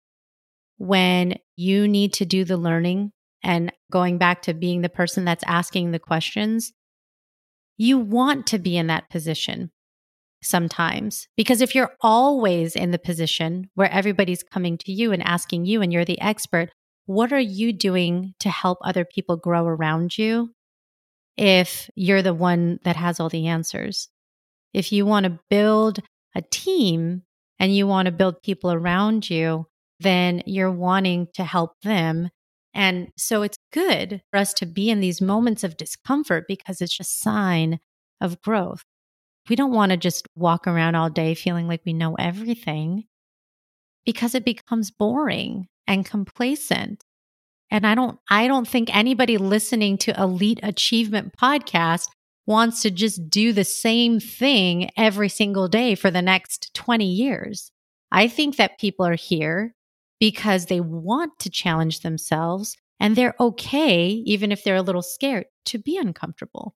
when 0.78 1.38
you 1.56 1.88
need 1.88 2.14
to 2.14 2.26
do 2.26 2.44
the 2.44 2.58
learning 2.58 3.12
and 3.44 3.72
going 3.92 4.18
back 4.18 4.42
to 4.44 4.54
being 4.54 4.82
the 4.82 4.90
person 4.90 5.26
that's 5.26 5.44
asking 5.48 5.92
the 5.92 6.00
questions, 6.00 6.72
you 7.78 7.98
want 7.98 8.48
to 8.48 8.60
be 8.60 8.78
in 8.78 8.88
that 8.88 9.10
position 9.10 9.72
sometimes. 10.42 11.28
Because 11.36 11.62
if 11.62 11.74
you're 11.74 11.96
always 12.02 12.76
in 12.76 12.92
the 12.92 13.00
position 13.00 13.70
where 13.76 13.92
everybody's 13.92 14.44
coming 14.44 14.78
to 14.80 14.92
you 14.92 15.12
and 15.12 15.24
asking 15.24 15.66
you 15.66 15.82
and 15.82 15.92
you're 15.92 16.06
the 16.06 16.22
expert, 16.22 16.70
what 17.08 17.32
are 17.32 17.40
you 17.40 17.74
doing 17.74 18.36
to 18.42 18.50
help 18.50 18.78
other 18.82 19.06
people 19.06 19.38
grow 19.38 19.66
around 19.66 20.18
you 20.18 20.54
if 21.38 21.90
you're 21.96 22.22
the 22.22 22.34
one 22.34 22.80
that 22.84 22.98
has 22.98 23.20
all 23.20 23.30
the 23.30 23.48
answers? 23.48 24.10
If 24.74 24.92
you 24.92 25.06
want 25.06 25.24
to 25.24 25.40
build 25.50 26.00
a 26.36 26.42
team 26.42 27.24
and 27.60 27.76
you 27.76 27.88
want 27.88 28.08
to 28.08 28.12
build 28.12 28.44
people 28.44 28.72
around 28.72 29.30
you, 29.30 29.68
then 30.02 30.44
you're 30.46 30.72
wanting 30.72 31.28
to 31.36 31.46
help 31.46 31.72
them. 31.82 32.30
And 32.74 33.08
so 33.18 33.42
it's 33.42 33.58
good 33.72 34.22
for 34.30 34.38
us 34.38 34.54
to 34.56 34.66
be 34.66 34.90
in 34.90 35.00
these 35.00 35.22
moments 35.22 35.64
of 35.64 35.78
discomfort 35.78 36.44
because 36.48 36.82
it's 36.82 37.00
a 37.00 37.06
sign 37.06 37.80
of 38.20 38.42
growth. 38.42 38.84
We 39.50 39.56
don't 39.56 39.72
want 39.72 39.92
to 39.92 39.98
just 39.98 40.28
walk 40.36 40.68
around 40.68 40.96
all 40.96 41.10
day 41.10 41.34
feeling 41.36 41.68
like 41.68 41.82
we 41.86 41.94
know 41.94 42.16
everything 42.16 43.06
because 44.06 44.36
it 44.36 44.44
becomes 44.44 44.92
boring 44.92 45.70
and 45.88 46.06
complacent. 46.06 47.04
And 47.70 47.86
I 47.86 47.96
don't 47.96 48.20
I 48.30 48.48
don't 48.48 48.68
think 48.68 48.96
anybody 48.96 49.38
listening 49.38 49.98
to 50.00 50.22
Elite 50.22 50.60
Achievement 50.64 51.36
podcast 51.38 52.08
wants 52.46 52.82
to 52.82 52.92
just 52.92 53.30
do 53.30 53.52
the 53.52 53.66
same 53.66 54.20
thing 54.20 54.90
every 54.96 55.30
single 55.30 55.68
day 55.68 55.96
for 55.96 56.10
the 56.10 56.22
next 56.22 56.74
20 56.74 57.06
years. 57.06 57.72
I 58.12 58.30
think 58.30 58.56
that 58.56 58.80
people 58.80 59.06
are 59.06 59.16
here 59.16 59.76
because 60.20 60.66
they 60.66 60.80
want 60.80 61.38
to 61.40 61.50
challenge 61.50 62.00
themselves 62.00 62.76
and 63.00 63.16
they're 63.16 63.36
okay, 63.40 64.08
even 64.08 64.52
if 64.52 64.64
they're 64.64 64.78
a 64.78 64.82
little 64.82 65.02
scared, 65.02 65.46
to 65.66 65.78
be 65.78 65.98
uncomfortable. 65.98 66.74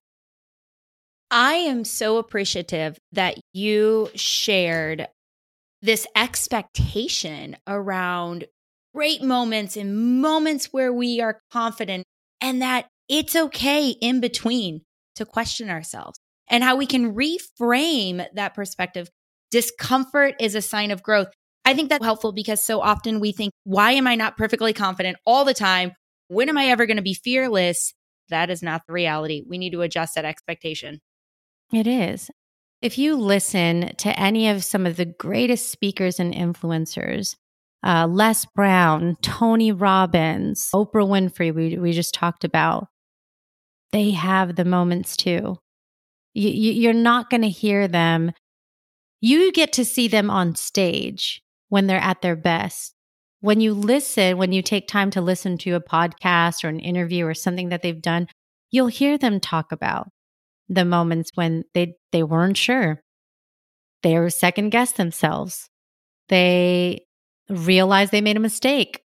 I 1.30 1.54
am 1.54 1.84
so 1.84 2.18
appreciative 2.18 2.98
that 3.12 3.40
you 3.54 4.10
shared 4.14 5.08
this 5.80 6.06
expectation 6.14 7.56
around 7.66 8.44
great 8.94 9.22
moments 9.22 9.76
and 9.76 10.20
moments 10.20 10.66
where 10.72 10.92
we 10.92 11.20
are 11.20 11.40
confident 11.50 12.04
and 12.40 12.62
that 12.62 12.88
it's 13.08 13.34
okay 13.34 13.88
in 13.88 14.20
between 14.20 14.82
to 15.16 15.24
question 15.24 15.70
ourselves 15.70 16.18
and 16.48 16.62
how 16.62 16.76
we 16.76 16.86
can 16.86 17.14
reframe 17.14 18.26
that 18.34 18.54
perspective. 18.54 19.08
Discomfort 19.50 20.34
is 20.40 20.54
a 20.54 20.62
sign 20.62 20.90
of 20.90 21.02
growth. 21.02 21.28
I 21.64 21.74
think 21.74 21.88
that's 21.90 22.04
helpful 22.04 22.32
because 22.32 22.62
so 22.62 22.80
often 22.80 23.20
we 23.20 23.32
think, 23.32 23.52
why 23.64 23.92
am 23.92 24.06
I 24.06 24.14
not 24.14 24.36
perfectly 24.36 24.72
confident 24.72 25.16
all 25.24 25.44
the 25.44 25.54
time? 25.54 25.92
When 26.28 26.48
am 26.48 26.58
I 26.58 26.66
ever 26.66 26.86
going 26.86 26.96
to 26.96 27.02
be 27.02 27.14
fearless? 27.14 27.94
That 28.30 28.50
is 28.50 28.62
not 28.62 28.82
the 28.86 28.92
reality. 28.92 29.42
We 29.46 29.58
need 29.58 29.72
to 29.72 29.82
adjust 29.82 30.14
that 30.14 30.24
expectation. 30.24 31.00
It 31.72 31.86
is. 31.86 32.30
If 32.80 32.98
you 32.98 33.16
listen 33.16 33.92
to 33.98 34.18
any 34.18 34.48
of 34.48 34.64
some 34.64 34.86
of 34.86 34.96
the 34.96 35.04
greatest 35.04 35.70
speakers 35.70 36.18
and 36.18 36.34
influencers, 36.34 37.36
uh, 37.84 38.06
Les 38.08 38.44
Brown, 38.54 39.16
Tony 39.22 39.72
Robbins, 39.72 40.68
Oprah 40.74 41.06
Winfrey, 41.06 41.54
we, 41.54 41.78
we 41.78 41.92
just 41.92 42.14
talked 42.14 42.44
about, 42.44 42.88
they 43.90 44.10
have 44.10 44.56
the 44.56 44.64
moments 44.64 45.16
too. 45.16 45.58
You, 46.34 46.48
you, 46.48 46.72
you're 46.72 46.92
not 46.92 47.28
going 47.28 47.42
to 47.42 47.48
hear 47.48 47.88
them. 47.88 48.32
You 49.20 49.52
get 49.52 49.72
to 49.74 49.84
see 49.84 50.08
them 50.08 50.30
on 50.30 50.54
stage 50.54 51.42
when 51.68 51.86
they're 51.86 51.98
at 51.98 52.22
their 52.22 52.36
best. 52.36 52.94
When 53.40 53.60
you 53.60 53.74
listen, 53.74 54.38
when 54.38 54.52
you 54.52 54.62
take 54.62 54.86
time 54.86 55.10
to 55.10 55.20
listen 55.20 55.58
to 55.58 55.72
a 55.72 55.80
podcast 55.80 56.64
or 56.64 56.68
an 56.68 56.80
interview 56.80 57.26
or 57.26 57.34
something 57.34 57.70
that 57.70 57.82
they've 57.82 58.00
done, 58.00 58.28
you'll 58.70 58.86
hear 58.86 59.18
them 59.18 59.40
talk 59.40 59.72
about 59.72 60.08
the 60.68 60.84
moments 60.84 61.32
when 61.34 61.64
they 61.74 61.96
they 62.12 62.22
weren't 62.22 62.56
sure. 62.56 63.02
They 64.02 64.18
were 64.18 64.30
second 64.30 64.70
guessed 64.70 64.96
themselves. 64.96 65.68
They 66.28 67.04
realized 67.52 68.12
they 68.12 68.20
made 68.20 68.36
a 68.36 68.40
mistake 68.40 69.02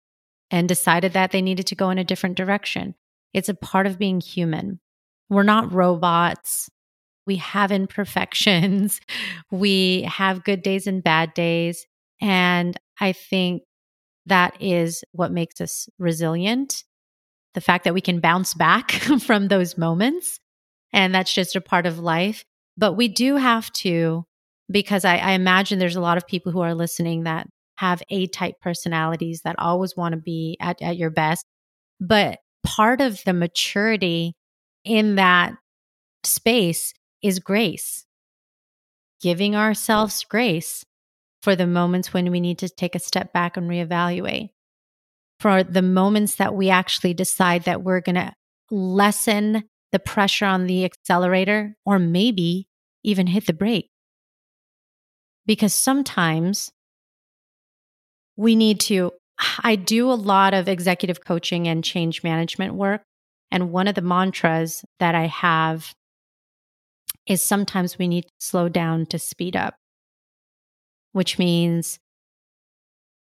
and 0.52 0.68
decided 0.68 1.14
that 1.14 1.32
they 1.32 1.42
needed 1.42 1.68
to 1.68 1.76
go 1.76 1.90
in 1.90 1.98
a 1.98 2.04
different 2.04 2.38
direction. 2.38 2.96
It's 3.34 3.50
a 3.50 3.54
part 3.54 3.88
of 3.88 4.00
being 4.00 4.22
human. 4.22 4.80
We're 5.30 5.44
not 5.44 5.74
robots. 5.74 6.70
We 7.26 7.38
have 7.38 7.72
imperfections. 7.72 9.02
We 9.52 10.04
have 10.04 10.44
good 10.44 10.62
days 10.62 10.88
and 10.88 11.04
bad 11.04 11.34
days. 11.34 11.86
And 12.22 12.78
I 13.00 13.14
think 13.14 13.64
that 14.26 14.58
is 14.60 15.04
what 15.12 15.32
makes 15.32 15.62
us 15.62 15.88
resilient. 16.00 16.84
The 17.54 17.62
fact 17.62 17.84
that 17.84 17.94
we 17.94 18.02
can 18.02 18.20
bounce 18.20 18.54
back 18.54 18.92
from 19.22 19.48
those 19.48 19.78
moments 19.78 20.40
and 20.96 21.14
that's 21.14 21.34
just 21.34 21.56
a 21.56 21.62
part 21.62 21.86
of 21.86 22.00
life. 22.00 22.46
But 22.78 22.94
we 22.94 23.08
do 23.08 23.36
have 23.36 23.72
to, 23.74 24.26
because 24.72 25.06
I, 25.06 25.18
I 25.18 25.32
imagine 25.32 25.78
there's 25.78 25.98
a 25.98 26.02
lot 26.02 26.18
of 26.18 26.26
people 26.26 26.52
who 26.52 26.62
are 26.62 26.74
listening 26.74 27.24
that 27.24 27.48
have 27.78 28.02
A 28.10 28.28
type 28.28 28.56
personalities 28.62 29.42
that 29.44 29.56
always 29.60 29.96
want 29.96 30.14
to 30.14 30.22
be 30.22 30.58
at, 30.60 30.82
at 30.82 30.98
your 30.98 31.10
best. 31.10 31.46
But 32.00 32.40
part 32.64 33.02
of 33.02 33.22
the 33.26 33.34
maturity 33.34 34.34
in 34.84 35.16
that 35.16 35.54
space 36.24 36.94
is 37.22 37.40
grace, 37.40 38.06
giving 39.22 39.56
ourselves 39.56 40.24
grace 40.24 40.86
for 41.42 41.56
the 41.56 41.68
moments 41.68 42.14
when 42.14 42.32
we 42.32 42.40
need 42.40 42.60
to 42.60 42.70
take 42.70 42.96
a 42.96 43.00
step 43.00 43.32
back 43.34 43.58
and 43.58 43.70
reevaluate, 43.70 44.50
for 45.40 45.64
the 45.64 45.82
moments 45.82 46.36
that 46.36 46.56
we 46.56 46.70
actually 46.70 47.14
decide 47.14 47.64
that 47.64 47.84
we're 47.84 48.02
going 48.02 48.16
to 48.16 48.34
lessen 48.72 49.64
the 49.92 50.00
pressure 50.00 50.46
on 50.46 50.66
the 50.66 50.86
accelerator 50.86 51.76
or 51.86 52.00
maybe 52.00 52.68
even 53.04 53.28
hit 53.28 53.46
the 53.46 53.54
brake. 53.54 53.90
Because 55.46 55.74
sometimes 55.74 56.72
we 58.38 58.56
need 58.56 58.80
to, 58.82 59.12
I 59.64 59.76
do 59.76 60.12
a 60.12 60.14
lot 60.14 60.54
of 60.54 60.68
executive 60.68 61.24
coaching 61.24 61.68
and 61.68 61.84
change 61.84 62.24
management 62.24 62.76
work. 62.76 63.02
And 63.52 63.72
one 63.72 63.88
of 63.88 63.96
the 63.96 64.02
mantras 64.02 64.84
that 65.00 65.16
I 65.16 65.28
have 65.28 65.94
is 67.28 67.42
sometimes 67.42 67.98
we 67.98 68.08
need 68.08 68.24
to 68.24 68.32
slow 68.40 68.70
down 68.70 69.06
to 69.08 69.20
speed 69.20 69.56
up, 69.56 69.76
which 71.12 71.40
means 71.40 72.00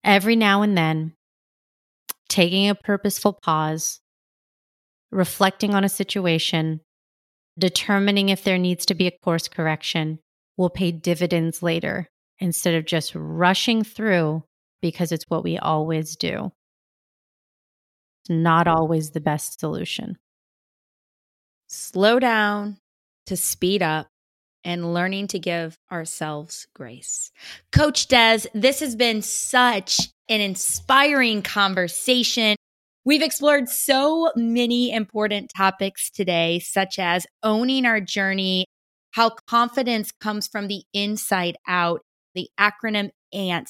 every 0.04 0.36
now 0.36 0.62
and 0.62 0.76
then 0.76 1.14
taking 2.28 2.68
a 2.68 2.74
purposeful 2.74 3.38
pause 3.42 4.00
reflecting 5.10 5.74
on 5.74 5.84
a 5.84 5.88
situation, 5.88 6.80
determining 7.58 8.30
if 8.30 8.42
there 8.42 8.58
needs 8.58 8.86
to 8.86 8.94
be 8.94 9.06
a 9.06 9.18
course 9.22 9.46
correction 9.46 10.18
will 10.56 10.70
pay 10.70 10.90
dividends 10.90 11.62
later 11.62 12.08
instead 12.38 12.74
of 12.74 12.86
just 12.86 13.12
rushing 13.14 13.84
through 13.84 14.42
because 14.82 15.12
it's 15.12 15.24
what 15.28 15.44
we 15.44 15.56
always 15.56 16.16
do. 16.16 16.52
It's 18.22 18.30
not 18.30 18.66
mm-hmm. 18.66 18.76
always 18.76 19.10
the 19.10 19.20
best 19.20 19.60
solution. 19.60 20.18
Slow 21.68 22.18
down 22.18 22.76
to 23.26 23.36
speed 23.36 23.82
up 23.82 24.08
and 24.64 24.92
learning 24.92 25.28
to 25.28 25.38
give 25.38 25.76
ourselves 25.90 26.66
grace. 26.74 27.30
Coach 27.72 28.08
Des, 28.08 28.40
this 28.54 28.80
has 28.80 28.94
been 28.94 29.22
such 29.22 29.98
an 30.28 30.40
inspiring 30.40 31.42
conversation. 31.42 32.56
We've 33.04 33.22
explored 33.22 33.68
so 33.68 34.30
many 34.36 34.92
important 34.92 35.50
topics 35.56 36.10
today, 36.10 36.60
such 36.60 36.98
as 36.98 37.26
owning 37.42 37.86
our 37.86 38.00
journey, 38.00 38.66
how 39.12 39.30
confidence 39.48 40.12
comes 40.20 40.46
from 40.46 40.68
the 40.68 40.84
inside 40.92 41.56
out, 41.66 42.02
the 42.34 42.48
acronym 42.58 43.10
ANT, 43.32 43.68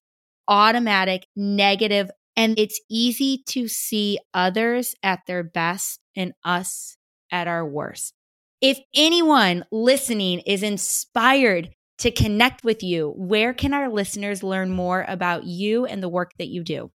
automatic, 0.49 1.27
negative, 1.37 2.11
and 2.37 2.59
it's 2.59 2.81
easy 2.91 3.43
to 3.49 3.69
see 3.69 4.19
others 4.33 4.95
at 5.03 5.21
their 5.27 5.43
best 5.43 6.01
and 6.17 6.33
us 6.45 6.97
at 7.31 7.47
our 7.49 7.67
worst. 7.67 8.15
If 8.61 8.79
anyone 8.95 9.65
listening 9.73 10.41
is 10.41 10.63
inspired 10.63 11.71
to 11.99 12.11
connect 12.11 12.65
with 12.65 12.83
you, 12.83 13.13
where 13.17 13.55
can 13.55 13.75
our 13.75 13.89
listeners 13.89 14.43
learn 14.43 14.71
more 14.71 15.05
about 15.09 15.45
you 15.45 15.85
and 15.85 16.03
the 16.03 16.09
work 16.09 16.33
that 16.39 16.49
you 16.49 16.65
do? 16.65 16.91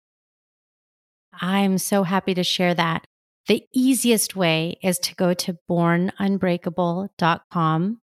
I'm 1.32 1.78
so 1.78 2.02
happy 2.02 2.34
to 2.34 2.44
share 2.44 2.74
that. 2.74 3.06
The 3.46 3.62
easiest 3.72 4.34
way 4.34 4.78
is 4.82 4.98
to 5.00 5.14
go 5.14 5.34
to 5.34 5.58
bornunbreakable.com 5.70 8.00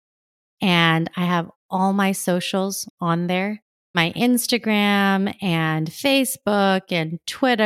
and 0.63 1.11
I 1.17 1.25
have 1.25 1.51
all 1.71 1.95
my 1.95 2.13
socials 2.13 2.87
on 3.01 3.27
there 3.27 3.63
my 3.95 4.13
Instagram 4.13 5.35
and 5.43 5.89
Facebook 5.89 6.83
and 6.91 7.19
Twitter 7.27 7.63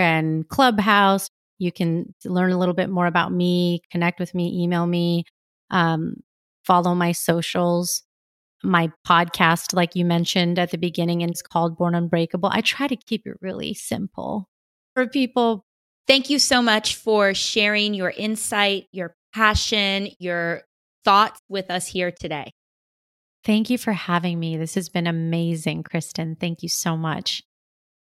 and 0.00 0.48
Clubhouse. 0.48 1.28
You 1.58 1.72
can 1.72 2.14
learn 2.24 2.52
a 2.52 2.58
little 2.58 2.74
bit 2.74 2.90
more 2.90 3.06
about 3.06 3.32
me, 3.32 3.82
connect 3.90 4.20
with 4.20 4.34
me, 4.34 4.62
email 4.62 4.86
me, 4.86 5.24
um, 5.70 6.16
follow 6.64 6.94
my 6.94 7.12
socials. 7.12 8.02
My 8.62 8.90
podcast, 9.06 9.74
like 9.74 9.94
you 9.94 10.06
mentioned 10.06 10.58
at 10.58 10.70
the 10.70 10.78
beginning, 10.78 11.22
and 11.22 11.30
it's 11.30 11.42
called 11.42 11.76
Born 11.76 11.94
Unbreakable. 11.94 12.48
I 12.50 12.62
try 12.62 12.86
to 12.86 12.96
keep 12.96 13.26
it 13.26 13.36
really 13.42 13.74
simple 13.74 14.48
for 14.94 15.06
people. 15.06 15.66
Thank 16.06 16.30
you 16.30 16.38
so 16.38 16.62
much 16.62 16.96
for 16.96 17.34
sharing 17.34 17.92
your 17.92 18.10
insight, 18.16 18.84
your 18.90 19.16
passion, 19.34 20.08
your 20.18 20.62
thoughts 21.04 21.40
with 21.48 21.70
us 21.70 21.86
here 21.86 22.10
today. 22.10 22.52
Thank 23.44 23.68
you 23.68 23.76
for 23.76 23.92
having 23.92 24.40
me. 24.40 24.56
This 24.56 24.74
has 24.74 24.88
been 24.88 25.06
amazing, 25.06 25.82
Kristen. 25.82 26.36
Thank 26.36 26.62
you 26.62 26.68
so 26.68 26.96
much. 26.96 27.42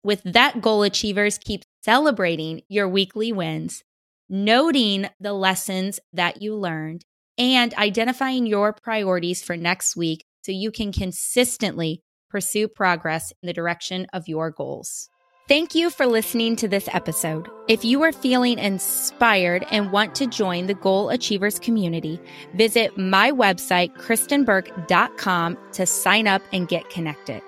With 0.03 0.23
that, 0.25 0.61
goal 0.61 0.83
achievers, 0.83 1.39
keep 1.39 1.63
celebrating 1.85 2.63
your 2.69 2.89
weekly 2.89 3.33
wins, 3.33 3.85
noting 4.29 5.09
the 5.21 5.33
lessons 5.33 6.01
that 6.13 6.43
you 6.43 6.55
learned, 6.57 7.05
and 7.37 7.73
identifying 7.75 8.47
your 8.47 8.73
priorities 8.73 9.43
for 9.43 9.57
next 9.57 9.97
week 9.97 10.25
so 10.43 10.51
you 10.51 10.73
can 10.73 10.93
consistently 10.93 12.03
pursue 12.31 12.67
progress 12.69 13.33
in 13.43 13.47
the 13.47 13.53
direction 13.53 14.07
of 14.13 14.29
your 14.29 14.51
goals. 14.51 15.09
Thank 15.49 15.75
you 15.75 15.89
for 15.89 16.05
listening 16.05 16.57
to 16.57 16.69
this 16.69 16.91
episode. 16.93 17.49
If 17.69 17.83
you 17.83 18.03
are 18.03 18.13
feeling 18.13 18.59
inspired 18.59 19.65
and 19.71 19.91
want 19.91 20.15
to 20.17 20.27
join 20.27 20.67
the 20.67 20.75
Goal 20.75 21.09
Achievers 21.09 21.59
community, 21.59 22.21
visit 22.53 22.99
my 22.99 23.33
website, 23.33 23.97
kristenburke.com, 23.97 25.57
to 25.73 25.87
sign 25.87 26.27
up 26.27 26.43
and 26.53 26.69
get 26.69 26.91
connected. 26.91 27.41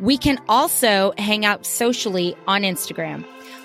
We 0.00 0.16
can 0.16 0.40
also 0.48 1.12
hang 1.18 1.44
out 1.44 1.66
socially 1.66 2.34
on 2.46 2.62
Instagram. 2.62 3.22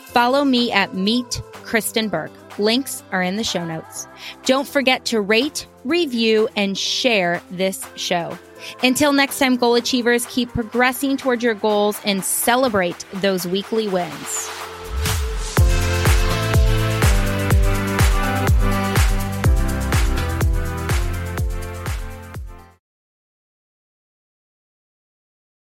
Follow 0.07 0.43
me 0.43 0.69
at 0.69 0.93
Meet 0.93 1.41
Kristen 1.53 2.09
Burke. 2.09 2.59
Links 2.59 3.03
are 3.13 3.21
in 3.21 3.37
the 3.37 3.43
show 3.45 3.63
notes. 3.63 4.05
Don't 4.43 4.67
forget 4.67 5.05
to 5.05 5.21
rate, 5.21 5.65
review, 5.85 6.49
and 6.57 6.77
share 6.77 7.41
this 7.51 7.87
show. 7.95 8.37
Until 8.83 9.13
next 9.13 9.39
time, 9.39 9.55
goal 9.55 9.75
achievers, 9.75 10.25
keep 10.27 10.53
progressing 10.53 11.17
towards 11.17 11.43
your 11.43 11.53
goals 11.53 11.99
and 12.05 12.23
celebrate 12.23 13.05
those 13.13 13.47
weekly 13.47 13.87
wins. 13.87 14.49